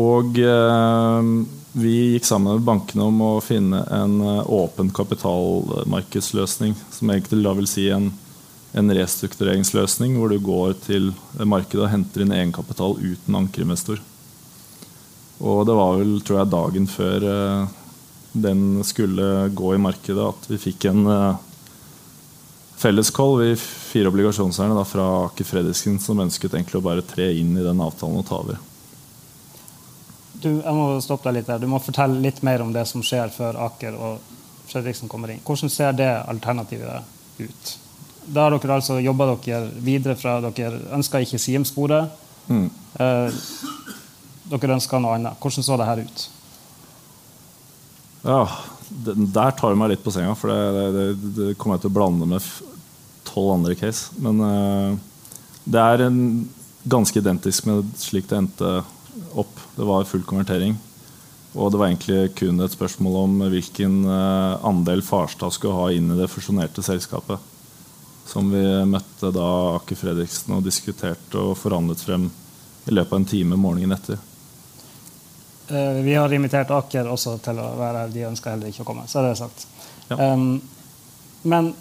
Og 0.03 0.43
eh, 0.43 1.31
vi 1.73 2.13
gikk 2.13 2.25
sammen 2.25 2.57
med 2.57 2.65
bankene 2.67 3.09
om 3.11 3.21
å 3.23 3.33
finne 3.45 3.83
en 3.93 4.21
eh, 4.25 4.51
åpen 4.51 4.91
kapitalmarkedsløsning. 4.95 6.77
Som 6.95 7.13
egentlig 7.13 7.45
da 7.45 7.55
vil 7.59 7.69
si 7.71 7.89
en, 7.93 8.11
en 8.73 8.95
restruktureringsløsning 8.99 10.17
hvor 10.19 10.33
du 10.33 10.39
går 10.43 10.79
til 10.87 11.11
markedet 11.39 11.85
og 11.85 11.93
henter 11.93 12.25
inn 12.25 12.37
egenkapital 12.37 12.97
uten 13.01 13.41
ankerinvestor. 13.43 14.01
Og 15.39 15.67
det 15.69 15.77
var 15.79 15.99
vel 16.01 16.17
tror 16.27 16.41
jeg, 16.41 16.51
dagen 16.51 16.89
før 16.91 17.27
uh, 17.29 17.69
den 18.35 18.81
skulle 18.87 19.47
gå 19.55 19.75
i 19.77 19.83
markedet, 19.83 20.25
at 20.25 20.49
vi 20.51 20.59
fikk 20.59 20.89
en 20.91 21.05
uh, 21.07 21.39
felleskall, 22.79 23.37
vi 23.45 23.53
fire 23.59 24.11
obligasjonseierne 24.11 24.83
fra 24.89 25.07
Aker 25.29 25.47
Fredriksen, 25.47 26.01
som 26.03 26.25
ønsket 26.25 26.57
egentlig 26.57 26.81
å 26.81 26.85
bare 26.89 27.07
tre 27.07 27.31
inn 27.39 27.55
i 27.55 27.63
den 27.63 27.85
avtalen 27.85 28.19
og 28.19 28.27
ta 28.27 28.41
over. 28.43 28.59
Du, 30.43 30.49
jeg 30.61 30.75
må 30.75 30.87
stoppe 31.03 31.29
deg 31.29 31.41
litt 31.41 31.51
der. 31.51 31.61
Du 31.63 31.69
må 31.71 31.81
fortelle 31.83 32.21
litt 32.23 32.43
mer 32.47 32.63
om 32.63 32.73
det 32.75 32.85
som 32.91 33.03
skjer 33.05 33.33
før 33.35 33.59
Aker 33.67 33.97
og 33.99 34.35
Fredriksen 34.69 35.11
kommer 35.11 35.33
inn. 35.33 35.43
Hvordan 35.45 35.73
ser 35.73 35.95
det 35.97 36.09
alternativet 36.29 37.41
ut? 37.41 37.75
Da 38.29 38.45
har 38.45 38.55
dere 38.55 38.77
altså 38.77 38.99
jobba 39.01 39.31
dere 39.33 39.71
videre 39.83 40.17
fra 40.21 40.39
dere 40.45 40.83
ønska 40.95 41.23
ikke 41.25 41.41
Siem-sporet. 41.41 42.13
Mm. 42.49 42.67
Eh, 43.01 43.39
dere 44.53 44.77
ønska 44.77 45.01
noe 45.01 45.17
annet. 45.17 45.41
Hvordan 45.41 45.67
så 45.67 45.79
det 45.81 45.89
her 45.89 46.03
ut? 46.05 46.27
Ja, 48.27 48.43
Der 48.89 49.51
tar 49.53 49.71
du 49.71 49.77
meg 49.77 49.91
litt 49.93 50.05
på 50.05 50.13
senga, 50.13 50.33
for 50.39 50.49
det, 50.49 50.85
det, 50.95 51.33
det 51.37 51.57
kommer 51.61 51.77
jeg 51.77 51.83
til 51.83 51.91
å 51.91 51.97
blande 51.99 52.29
med 52.29 52.45
tolv 53.29 53.51
andre 53.59 53.75
case. 53.77 54.15
Men 54.17 54.41
eh, 54.45 54.95
det 55.69 55.83
er 55.83 56.05
en, 56.07 56.23
ganske 56.89 57.19
identisk 57.19 57.67
med 57.69 57.91
slik 58.01 58.29
det 58.31 58.39
endte 58.39 58.69
opp. 59.35 59.61
Det 59.77 59.87
var 59.89 60.09
full 60.09 60.25
konvertering. 60.27 60.77
Og 61.57 61.73
det 61.73 61.81
var 61.81 61.89
egentlig 61.89 62.35
kun 62.39 62.61
et 62.61 62.75
spørsmål 62.75 63.17
om 63.23 63.39
hvilken 63.51 64.03
uh, 64.05 64.59
andel 64.69 65.03
Farstad 65.03 65.55
skulle 65.57 65.79
ha 65.79 65.89
inn 65.95 66.13
i 66.13 66.19
det 66.19 66.29
fusjonerte 66.31 66.85
selskapet. 66.85 67.41
Som 68.29 68.53
vi 68.53 68.63
møtte 68.85 69.33
da 69.33 69.49
Aker 69.79 69.97
Fredriksen 69.97 70.59
og 70.59 70.67
diskuterte 70.67 71.41
og 71.41 71.57
forhandlet 71.59 72.05
frem 72.05 72.29
i 72.89 72.95
løpet 72.95 73.15
av 73.15 73.23
en 73.23 73.29
time 73.29 73.57
morgenen 73.61 73.97
etter. 73.97 74.21
Eh, 75.69 75.93
vi 76.05 76.15
har 76.15 76.33
invitert 76.33 76.71
Aker 76.71 77.09
også 77.13 77.37
til 77.45 77.61
å 77.61 77.69
være 77.77 78.05
her. 78.05 78.13
De 78.13 78.27
ønsker 78.31 78.55
heller 78.55 78.73
ikke 78.73 78.85
å 78.87 78.89
komme. 78.89 79.07
så 79.09 79.21
er 79.21 79.29
det 79.29 79.39
sagt. 79.41 79.67
Ja. 80.09 80.33
Um, 80.33 80.61
men 81.43 81.75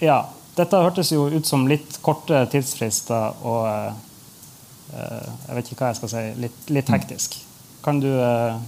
Ja. 0.00 0.24
Dette 0.54 0.78
hørtes 0.78 1.10
jo 1.10 1.24
ut 1.26 1.46
som 1.46 1.64
litt 1.66 1.96
korte 2.02 2.44
tidsfrister 2.46 3.40
og 3.42 3.64
eh, 3.66 3.86
eh, 3.88 3.94
Jeg 4.92 5.54
vet 5.56 5.70
ikke 5.72 5.80
hva 5.84 5.92
jeg 5.92 5.96
skal 6.02 6.10
si. 6.12 6.22
Litt, 6.44 6.58
litt 6.70 6.90
hektisk. 6.92 7.38
Kan 7.84 8.00
du 8.02 8.08
eh, 8.12 8.58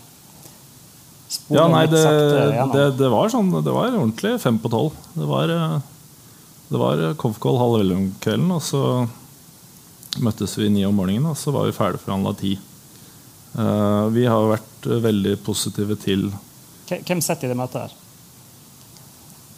spole 1.29 1.59
Ja, 1.61 1.67
nei, 1.73 1.83
litt 1.87 1.95
det, 1.95 2.03
sakte 2.03 2.41
gjennom? 2.55 2.73
det, 2.77 2.87
det 2.99 3.11
var 3.13 3.29
sånn 3.33 3.51
Det 3.65 3.75
var 3.75 3.91
ordentlig 3.93 4.33
fem 4.43 4.59
på 4.63 4.71
tolv. 4.73 4.97
Det 5.15 5.29
var, 5.31 5.53
eh, 5.55 5.77
det 6.73 6.81
var 6.83 7.05
Kovkol 7.21 7.59
halv 7.61 7.81
elleve 7.83 8.01
om 8.01 8.09
kvelden, 8.25 8.51
og 8.57 8.63
så 8.65 8.83
møttes 10.25 10.57
vi 10.59 10.71
ni 10.73 10.83
om 10.89 10.97
morgenen, 10.97 11.29
og 11.31 11.37
så 11.37 11.53
var 11.53 11.67
vi 11.69 11.75
ferdigforhandla 11.77 12.33
ti. 12.41 12.55
Eh, 13.57 14.07
vi 14.17 14.25
har 14.29 14.49
vært 14.51 14.89
eh, 14.91 15.01
veldig 15.05 15.37
positive 15.47 15.97
til 16.03 16.31
Hvem- 16.89 17.23
sitter 17.25 17.49
i 17.49 17.53
det 17.53 17.57
møtet 17.59 17.83
her? 17.87 17.95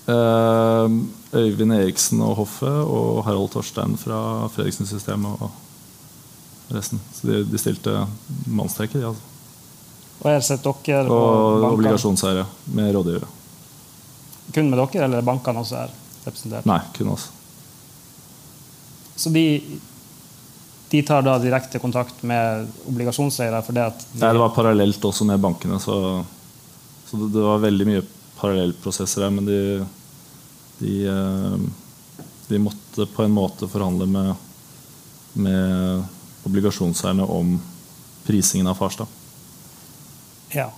eh, 0.09 0.99
Øyvind 1.39 1.73
Eriksen 1.77 2.21
og 2.25 2.37
hoffet 2.43 2.79
og 2.89 3.25
Harald 3.27 3.51
Torstein 3.53 3.97
fra 4.01 4.49
Fredriksen-systemet 4.55 5.43
og 5.45 5.51
resten. 6.75 7.01
Så 7.15 7.27
de, 7.31 7.43
de 7.49 7.61
stilte 7.61 7.95
mannstreker, 8.47 9.01
de, 9.01 9.11
altså. 9.13 9.35
Og 10.19 10.43
sitter 10.43 10.79
dere 10.87 11.11
og, 11.15 11.63
Og 11.63 11.67
obligasjonseiere 11.77 12.47
med 12.75 12.91
rådgivere. 12.97 13.29
Kun 14.55 14.71
med 14.71 14.81
dere, 14.81 15.05
eller 15.07 15.21
er 15.21 15.27
bankene 15.27 15.63
også 15.63 15.85
er 15.85 15.93
representert? 16.25 16.67
Nei, 16.67 16.81
kun 16.97 17.13
oss. 17.13 17.29
Så 19.19 19.31
de, 19.35 19.45
de 20.91 21.03
tar 21.07 21.23
da 21.27 21.37
direkte 21.43 21.81
kontakt 21.83 22.23
med 22.27 22.67
obligasjonseiere 22.91 23.63
de, 23.69 23.87
Nei, 24.19 24.33
det 24.33 24.43
var 24.43 24.55
parallelt 24.57 25.05
også 25.05 25.27
med 25.29 25.43
bankene, 25.43 25.79
så, 25.83 26.25
så 27.07 27.23
det, 27.23 27.33
det 27.37 27.47
var 27.47 27.63
veldig 27.63 27.89
mye 27.89 28.05
parallellprosesser 28.39 29.27
her. 29.27 29.35
Men 29.35 29.47
de, 29.47 29.61
de, 30.83 30.99
eh, 31.15 31.57
de 32.51 32.63
måtte 32.63 33.07
på 33.15 33.27
en 33.27 33.35
måte 33.39 33.71
forhandle 33.71 34.07
med, 34.11 34.35
med 35.39 36.07
obligasjonseierne 36.49 37.27
om 37.29 37.57
prisingen 38.27 38.69
av 38.71 38.81
Farstad. 38.81 39.09
Ja. 40.53 40.71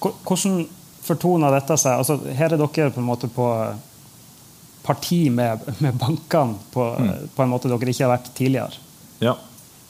Hvordan 0.00 0.64
fortoner 1.06 1.54
dette 1.54 1.76
seg? 1.80 2.00
Altså, 2.00 2.18
her 2.36 2.52
er 2.52 2.60
dere 2.60 2.90
på 2.92 3.02
en 3.02 3.08
måte 3.08 3.30
på 3.32 3.46
parti 4.86 5.26
med, 5.34 5.64
med 5.82 5.98
bankene 5.98 6.58
på, 6.72 6.84
på 7.34 7.42
en 7.42 7.52
måte 7.52 7.70
dere 7.70 7.92
ikke 7.92 8.06
har 8.06 8.14
vært 8.16 8.32
tidligere. 8.36 8.82
Ja. 9.24 9.34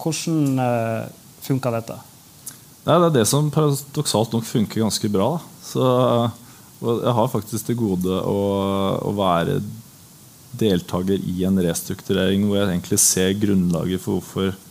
Hvordan 0.01 0.61
uh, 0.61 1.09
funka 1.45 1.73
dette? 1.75 1.99
Nei, 2.87 2.99
det 3.03 3.09
er 3.09 3.17
det 3.19 3.27
som 3.29 3.51
paradoksalt 3.53 4.35
nok 4.37 4.47
funker 4.47 4.85
ganske 4.85 5.11
bra. 5.11 5.31
Så, 5.67 5.83
jeg 6.81 7.17
har 7.19 7.33
faktisk 7.33 7.67
til 7.67 7.81
gode 7.81 8.21
å, 8.21 8.39
å 9.03 9.13
være 9.17 9.59
deltaker 10.57 11.21
i 11.21 11.43
en 11.45 11.59
restrukturering 11.61 12.47
hvor 12.47 12.61
jeg 12.61 12.71
egentlig 12.71 13.01
ser 13.03 13.35
grunnlaget 13.37 14.01
for 14.01 14.21
hvorfor 14.21 14.53
mm, 14.55 14.66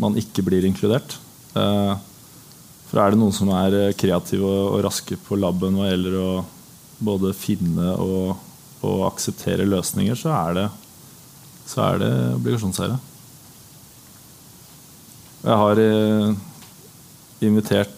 man 0.00 0.16
ikke 0.18 0.44
blir 0.46 0.66
inkludert. 0.66 1.16
Eh, 1.56 1.94
For 2.90 2.98
er 2.98 3.12
det 3.12 3.20
noen 3.20 3.34
som 3.34 3.50
er 3.54 3.76
eh, 3.78 3.96
kreative 3.98 4.46
og, 4.46 4.80
raske 4.84 5.18
på 5.26 5.38
labben 5.38 5.78
hva 5.78 5.90
gjelder 5.90 6.16
å 6.20 6.30
både 7.00 7.32
finne 7.36 7.94
og, 7.96 8.34
og 8.84 9.04
akseptere 9.08 9.68
løsninger, 9.68 10.18
så 10.18 10.32
er 10.36 10.58
det, 10.58 10.66
så 11.70 11.92
det 12.02 12.10
obligasjonseiere. 12.36 12.98
Jeg 15.40 15.60
har 15.62 15.80
eh, 15.80 16.34
invitert 17.46 17.96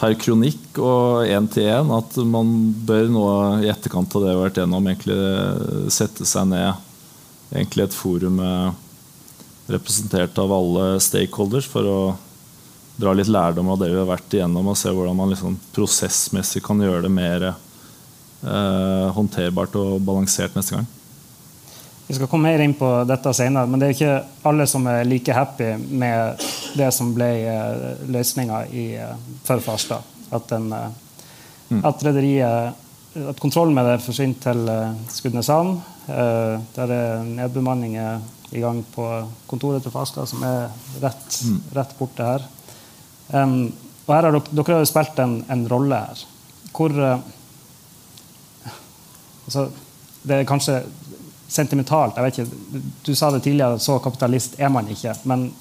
per 0.00 0.14
kronikk 0.20 0.78
og 0.78 1.24
én 1.26 1.48
til 1.50 1.66
én 1.72 1.90
at 1.96 2.14
man 2.28 2.52
bør 2.86 3.08
nå 3.10 3.24
i 3.64 3.70
etterkant 3.72 4.14
av 4.14 4.22
det 4.22 4.30
vi 4.30 4.36
har 4.36 4.44
vært 4.44 4.60
gjennom, 4.60 4.86
egentlig 4.92 5.90
sette 5.92 6.28
seg 6.28 6.52
ned 6.52 6.86
egentlig 7.50 7.88
et 7.88 7.96
forum 7.96 8.38
med 8.38 8.78
representert 9.70 10.38
av 10.38 10.52
alle 10.52 10.86
stakeholders 11.02 11.68
for 11.70 11.86
å 11.86 12.00
dra 13.00 13.14
litt 13.16 13.30
lærdom 13.30 13.70
av 13.72 13.80
det 13.80 13.90
vi 13.92 13.98
har 13.98 14.08
vært 14.08 14.36
igjennom, 14.36 14.70
og 14.70 14.78
se 14.78 14.92
hvordan 14.92 15.16
man 15.16 15.32
liksom 15.32 15.56
prosessmessig 15.74 16.62
kan 16.64 16.80
gjøre 16.82 17.06
det 17.06 17.12
mer 17.14 17.46
eh, 17.50 19.06
håndterbart 19.16 19.78
og 19.80 20.00
balansert 20.04 20.56
neste 20.58 20.76
gang. 20.76 20.88
Vi 22.10 22.16
skal 22.16 22.26
komme 22.26 22.50
mer 22.50 22.58
inn 22.64 22.74
på 22.74 22.88
dette 23.06 23.30
senere, 23.38 23.70
men 23.70 23.78
det 23.78 23.86
er 23.86 23.94
ikke 23.94 24.46
alle 24.50 24.64
som 24.66 24.86
er 24.90 25.04
like 25.06 25.30
happy 25.30 25.76
med 25.78 26.42
det 26.74 26.88
som 26.90 27.12
ble 27.14 27.28
uh, 27.46 28.00
løsninga 28.10 28.64
for 29.46 29.62
Farstad. 29.62 30.08
At, 30.34 30.48
den, 30.50 30.72
eh, 30.74 31.76
at 31.86 32.02
rederiet 32.02 32.89
at 33.14 33.40
kontrollen 33.42 33.74
med 33.74 33.88
det 33.88 34.02
forsvinner 34.04 34.38
til 34.42 34.68
uh, 34.70 34.94
Skudeneshavn. 35.10 35.74
Uh, 36.06 36.60
der 36.76 36.94
er 36.94 37.24
nedbemanninger 37.26 38.20
i 38.54 38.62
gang 38.62 38.84
på 38.94 39.06
kontoret 39.50 39.82
til 39.82 39.94
Farstad, 39.94 40.28
som 40.30 40.42
er 40.46 40.70
rett, 41.02 41.40
rett 41.74 41.94
borte 41.98 42.26
her. 42.26 42.46
Um, 43.34 43.72
og 44.06 44.14
her 44.14 44.26
har 44.26 44.34
dere, 44.34 44.54
dere 44.54 44.74
har 44.74 44.82
jo 44.84 44.90
spilt 44.90 45.20
en, 45.22 45.36
en 45.50 45.66
rolle 45.70 45.98
her. 46.04 46.24
Hvor 46.74 46.94
uh, 46.94 47.18
altså, 49.46 49.68
Det 50.22 50.36
er 50.36 50.44
kanskje 50.44 50.82
sentimentalt. 51.50 52.16
jeg 52.16 52.24
vet 52.24 52.38
ikke, 52.38 52.82
Du 53.06 53.14
sa 53.14 53.30
det 53.30 53.42
tidligere, 53.42 53.78
så 53.78 53.98
kapitalist 53.98 54.54
er 54.58 54.68
man 54.68 54.88
ikke. 54.88 55.14
Men, 55.24 55.52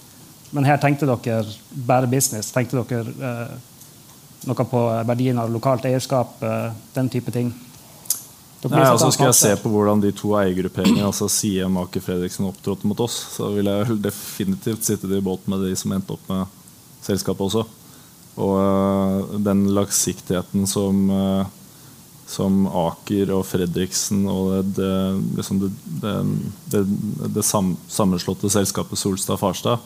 men 0.51 0.65
her 0.65 0.77
tenkte 0.77 1.07
dere 1.07 1.45
bare 1.87 2.07
business. 2.07 2.51
Tenkte 2.51 2.83
dere 2.83 3.05
eh, 3.29 3.55
noe 4.47 4.67
på 4.71 4.83
verdien 5.07 5.39
av 5.41 5.51
lokalt 5.51 5.87
eierskap, 5.89 6.37
eh, 6.43 6.69
den 6.95 7.09
type 7.11 7.33
ting? 7.35 7.51
Nei, 8.59 8.83
altså 8.83 9.07
satt 9.07 9.15
Skal 9.15 9.29
jeg 9.29 9.39
se 9.39 9.51
på 9.61 9.69
hvordan 9.71 10.01
de 10.03 10.11
to 10.15 10.33
eiergrupperingene, 10.35 11.05
altså 11.07 11.29
Siem 11.31 11.77
Aker 11.79 12.03
Fredriksen, 12.03 12.47
opptrådte 12.49 12.89
mot 12.91 12.99
oss, 13.05 13.15
så 13.37 13.53
vil 13.55 13.69
jeg 13.71 13.99
definitivt 14.03 14.83
sitte 14.83 15.07
i 15.07 15.21
båt 15.23 15.47
med 15.47 15.63
de 15.63 15.71
som 15.79 15.93
endte 15.95 16.17
opp 16.17 16.25
med 16.27 16.57
selskapet 17.05 17.45
også. 17.47 17.63
Og 18.39 18.57
øh, 18.59 19.37
den 19.43 19.63
langsiktigheten 19.75 20.67
som, 20.67 20.99
som 22.27 22.59
Aker 22.67 23.31
og 23.37 23.45
Fredriksen 23.47 24.27
og 24.27 24.51
det, 24.51 24.75
det, 24.75 24.91
liksom 25.39 25.63
det, 25.63 26.83
det, 27.37 27.47
sammenslåtte 27.47 28.51
selskapet 28.51 28.99
Solstad 28.99 29.39
Farstad 29.39 29.79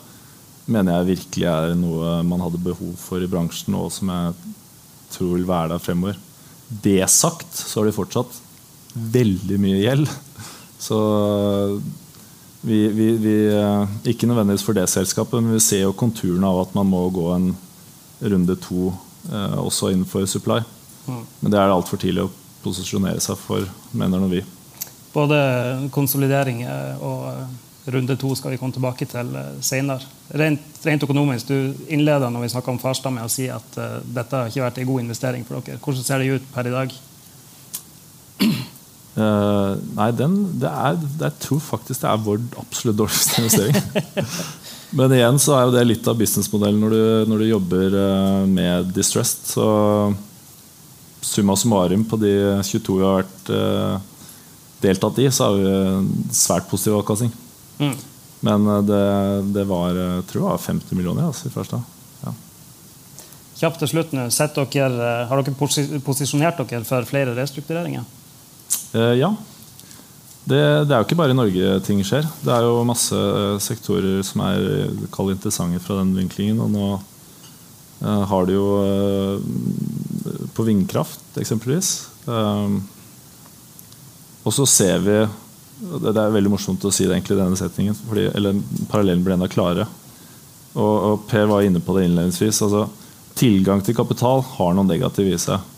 mener 0.66 0.98
jeg 0.98 1.10
virkelig 1.14 1.48
er 1.50 1.74
noe 1.78 2.20
man 2.26 2.42
hadde 2.44 2.62
behov 2.62 2.94
for 3.00 3.22
i 3.22 3.30
bransjen, 3.30 3.76
og 3.78 3.90
som 3.92 4.12
jeg 4.12 4.54
tror 5.14 5.34
vil 5.36 5.48
være 5.48 5.74
der 5.74 5.82
fremover. 5.82 6.18
Det 6.68 7.02
sagt, 7.12 7.50
så 7.54 7.80
har 7.80 7.90
de 7.90 7.96
fortsatt 7.96 8.40
veldig 8.94 9.58
mye 9.60 9.82
gjeld. 9.82 10.08
Så 10.80 10.98
vi, 12.64 12.78
vi, 12.96 13.08
vi 13.20 13.34
Ikke 14.10 14.26
nødvendigvis 14.26 14.64
for 14.64 14.76
det 14.76 14.88
selskapet, 14.88 15.42
men 15.42 15.56
vi 15.56 15.62
ser 15.62 15.84
jo 15.84 15.96
konturene 15.96 16.48
av 16.48 16.64
at 16.64 16.74
man 16.76 16.88
må 16.88 17.02
gå 17.12 17.28
en 17.34 17.50
runde 18.24 18.56
to 18.62 18.88
eh, 19.30 19.58
også 19.60 19.90
innenfor 19.92 20.24
supply. 20.30 20.62
Men 21.06 21.52
det 21.52 21.58
er 21.58 21.68
det 21.68 21.76
altfor 21.76 22.00
tidlig 22.00 22.24
å 22.24 22.32
posisjonere 22.64 23.20
seg 23.20 23.36
for, 23.36 23.66
mener 23.92 24.22
nå 24.22 24.30
vi. 24.32 24.40
Både 25.12 25.36
konsolidering 25.94 26.64
eh, 26.64 27.04
og 27.04 27.26
eh, 27.30 27.44
runde 27.86 28.16
to 28.16 28.34
skal 28.34 28.54
vi 28.54 28.58
komme 28.60 28.72
tilbake 28.74 29.06
til 29.08 29.34
eh, 29.36 29.56
senere. 29.64 30.04
Rent, 30.40 30.62
rent 30.86 31.04
økonomisk, 31.04 31.50
du 31.50 31.88
innleda 31.92 32.30
når 32.32 32.46
vi 32.46 32.52
snakka 32.54 32.72
om 32.72 32.80
Farstad 32.80 33.12
med 33.12 33.26
å 33.26 33.32
si 33.32 33.48
at 33.52 33.76
uh, 33.76 33.98
dette 34.04 34.38
har 34.38 34.48
ikke 34.48 34.64
vært 34.64 34.78
en 34.80 34.88
god 34.88 35.02
investering 35.04 35.44
for 35.44 35.60
dere. 35.60 35.80
Hvordan 35.84 36.06
ser 36.06 36.22
det 36.22 36.38
ut 36.38 36.46
per 36.54 36.70
i 36.70 36.72
dag? 36.72 36.94
Uh, 39.14 39.76
nei, 40.00 40.08
den, 40.16 40.38
det 40.62 40.70
er, 40.70 40.96
det, 41.02 41.26
jeg 41.26 41.40
tror 41.44 41.60
faktisk 41.66 42.06
det 42.06 42.08
er 42.08 42.24
vår 42.24 42.40
absolutt 42.64 43.02
dårligste 43.02 43.44
investering. 43.44 44.24
Men 44.98 45.12
igjen 45.12 45.42
så 45.42 45.58
er 45.58 45.66
jo 45.66 45.76
det 45.76 45.84
litt 45.90 46.08
av 46.08 46.16
businessmodellen 46.16 46.80
når 46.80 46.96
du, 46.96 47.04
når 47.32 47.40
du 47.42 47.48
jobber 47.48 47.96
med 48.46 48.92
distressed. 48.94 49.48
Så 49.50 49.64
summa 51.24 51.56
summarum 51.58 52.04
på 52.06 52.20
de 52.22 52.34
22 52.62 53.00
vi 53.00 53.08
har 53.08 53.24
vært 53.24 53.50
deltatt 54.84 55.18
i, 55.18 55.26
så 55.34 55.48
har 55.48 55.58
vi 55.58 56.36
svært 56.36 56.70
positiv 56.70 57.00
avkastning. 57.00 57.34
Mm. 57.80 57.94
Men 58.44 58.66
eh, 58.68 58.82
det, 58.88 59.04
det 59.56 59.64
var 59.68 59.96
eh, 59.96 60.16
jeg 60.18 60.26
tror 60.30 60.42
jeg 60.42 60.50
var 60.50 60.66
50 60.66 60.98
millioner 60.98 61.28
altså, 61.30 61.48
i 61.48 61.54
første. 61.54 61.80
Ja. 62.24 62.34
Kjapt 63.62 63.80
til 63.82 63.92
slutt 63.94 64.12
nå. 64.16 64.28
Dere, 64.28 64.92
eh, 64.92 65.24
har 65.30 65.42
dere 65.42 66.00
posisjonert 66.04 66.62
dere 66.64 66.84
for 66.88 67.08
flere 67.08 67.36
restruktureringer? 67.38 68.06
Eh, 68.94 69.14
ja. 69.22 69.34
Det, 70.44 70.60
det 70.84 70.92
er 70.92 70.98
jo 71.00 71.06
ikke 71.06 71.16
bare 71.16 71.32
i 71.32 71.38
Norge 71.38 71.78
ting 71.86 72.02
skjer. 72.04 72.26
Det 72.44 72.52
er 72.52 72.66
jo 72.66 72.84
masse 72.84 73.16
eh, 73.16 73.56
sektorer 73.64 74.20
som 74.26 74.42
er 74.44 74.66
eh, 74.90 75.30
interessante 75.32 75.80
fra 75.80 76.02
den 76.02 76.12
vinklingen. 76.18 76.60
Og 76.60 76.68
nå 76.74 76.88
eh, 78.04 78.24
har 78.28 78.44
du 78.44 78.52
jo 78.52 78.66
eh, 78.84 80.42
på 80.52 80.66
vindkraft 80.68 81.40
eksempelvis. 81.40 81.94
Eh, 82.28 82.76
og 84.44 84.52
så 84.52 84.68
ser 84.68 85.00
vi 85.00 85.16
det, 85.80 86.14
er 86.14 86.34
veldig 86.34 86.52
morsomt 86.52 86.84
å 86.86 86.92
si 86.94 87.06
det 87.06 87.16
egentlig 87.16 87.36
i 87.36 87.42
denne 87.42 87.58
setningen, 87.58 87.96
fordi, 88.06 88.28
eller 88.36 88.60
parallellen 88.90 89.24
blir 89.24 89.36
enda 89.36 89.50
klarere. 89.50 89.86
Og, 90.74 90.94
og 90.94 91.26
Per 91.30 91.48
var 91.50 91.66
inne 91.66 91.82
på 91.82 91.96
det 91.96 92.06
innledningsvis. 92.08 92.62
altså 92.66 92.86
Tilgang 93.38 93.82
til 93.82 93.96
kapital 93.98 94.42
har 94.54 94.74
noe 94.74 94.86
negativt 94.86 95.34
i 95.34 95.42
seg. 95.42 95.70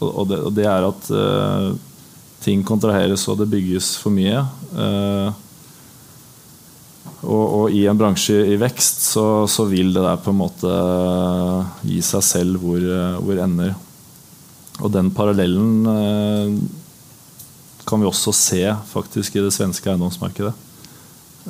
Og, 0.00 0.08
og, 0.08 0.26
det, 0.30 0.40
og 0.48 0.56
det 0.56 0.66
er 0.68 0.88
at 0.88 1.08
uh, 1.12 1.70
ting 2.42 2.64
kontraheres 2.66 3.26
og 3.30 3.38
det 3.40 3.50
bygges 3.52 3.94
for 4.00 4.14
mye. 4.14 4.42
Uh, 4.72 5.30
og, 7.22 7.44
og, 7.44 7.64
i 7.70 7.84
en 7.86 7.98
bransje 7.98 8.34
i 8.50 8.58
vekst 8.58 9.04
så, 9.12 9.26
så, 9.46 9.68
vil 9.70 9.92
det 9.94 10.02
der 10.02 10.18
på 10.18 10.32
en 10.32 10.40
måte 10.40 10.72
gi 11.86 12.00
seg 12.02 12.24
selv 12.26 12.64
hvor, 12.64 12.82
hvor 13.22 13.42
ender. 13.44 13.76
Og 14.82 14.90
den 14.90 15.12
parallellen 15.14 15.86
eh, 15.86 16.54
kan 17.86 18.00
vi 18.00 18.08
også 18.08 18.32
se 18.36 18.62
faktisk 18.90 19.36
i 19.36 19.44
det 19.44 19.52
svenske 19.54 19.90
eiendomsmarkedet. 19.90 20.52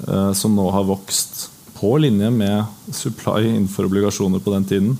Eh, 0.08 0.32
som 0.32 0.54
nå 0.56 0.68
har 0.72 0.88
vokst 0.88 1.48
på 1.76 1.96
linje 2.00 2.30
med 2.32 2.64
supply 2.94 3.48
innenfor 3.50 3.88
obligasjoner 3.88 4.40
på 4.40 4.54
den 4.54 4.68
tiden 4.68 4.92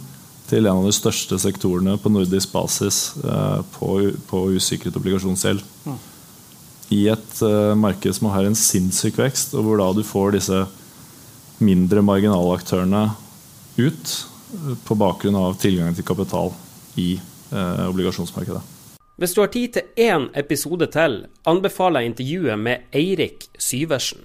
til 0.51 0.67
en 0.67 0.83
av 0.83 0.89
de 0.89 0.93
største 0.93 1.39
sektorene 1.41 1.95
på 2.01 2.11
nordisk 2.13 2.53
basis 2.53 3.15
eh, 3.25 3.61
på, 3.79 4.43
usikret 4.53 4.97
obligasjonsgjeld. 4.99 5.63
I 6.93 7.07
et 7.09 7.39
uh, 7.41 7.73
marked 7.79 8.13
som 8.13 8.27
har 8.35 8.45
en 8.45 8.59
sinnssyk 8.59 9.17
vekst, 9.17 9.55
og 9.57 9.65
hvor 9.65 9.79
da 9.81 9.87
du 9.97 10.03
får 10.05 10.35
disse 10.35 10.59
mindre 11.65 12.03
marginalaktørene 12.05 13.07
ut 13.79 14.13
på 14.85 14.97
bakgrunn 15.01 15.39
av 15.41 15.57
tilgangen 15.63 15.97
til 15.97 16.05
kapital 16.05 16.53
i 17.01 17.15
uh, 17.55 17.89
obligasjonsmarkedet. 17.89 18.61
Hvis 19.21 19.35
du 19.35 19.41
har 19.43 19.51
tid 19.53 19.73
til 19.75 19.83
én 20.01 20.31
episode 20.39 20.87
til, 20.95 21.27
anbefaler 21.45 22.01
jeg 22.01 22.09
intervjuet 22.13 22.59
med 22.59 22.77
Eirik 22.97 23.45
Syversen. 23.61 24.25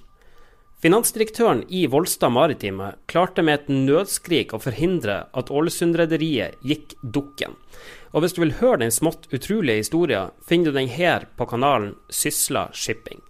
Finansdirektøren 0.80 1.64
i 1.68 1.86
Volstad 1.90 2.30
Maritime 2.30 2.92
klarte 3.10 3.42
med 3.42 3.54
et 3.58 3.68
nødskrik 3.68 4.54
å 4.54 4.58
forhindre 4.62 5.26
at 5.34 5.50
Ålesund-rederiet 5.50 6.54
gikk 6.62 6.94
dukken. 7.02 7.56
Og 8.14 8.20
hvis 8.22 8.32
du 8.36 8.40
vil 8.44 8.54
høre 8.60 8.78
den 8.84 8.92
smått 8.94 9.26
utrolige 9.34 9.82
historien, 9.82 10.30
finner 10.46 10.70
du 10.70 10.78
den 10.78 10.88
her 10.88 11.26
på 11.36 11.46
kanalen 11.50 11.94
Sysla 12.08 12.68
Shipping. 12.72 13.20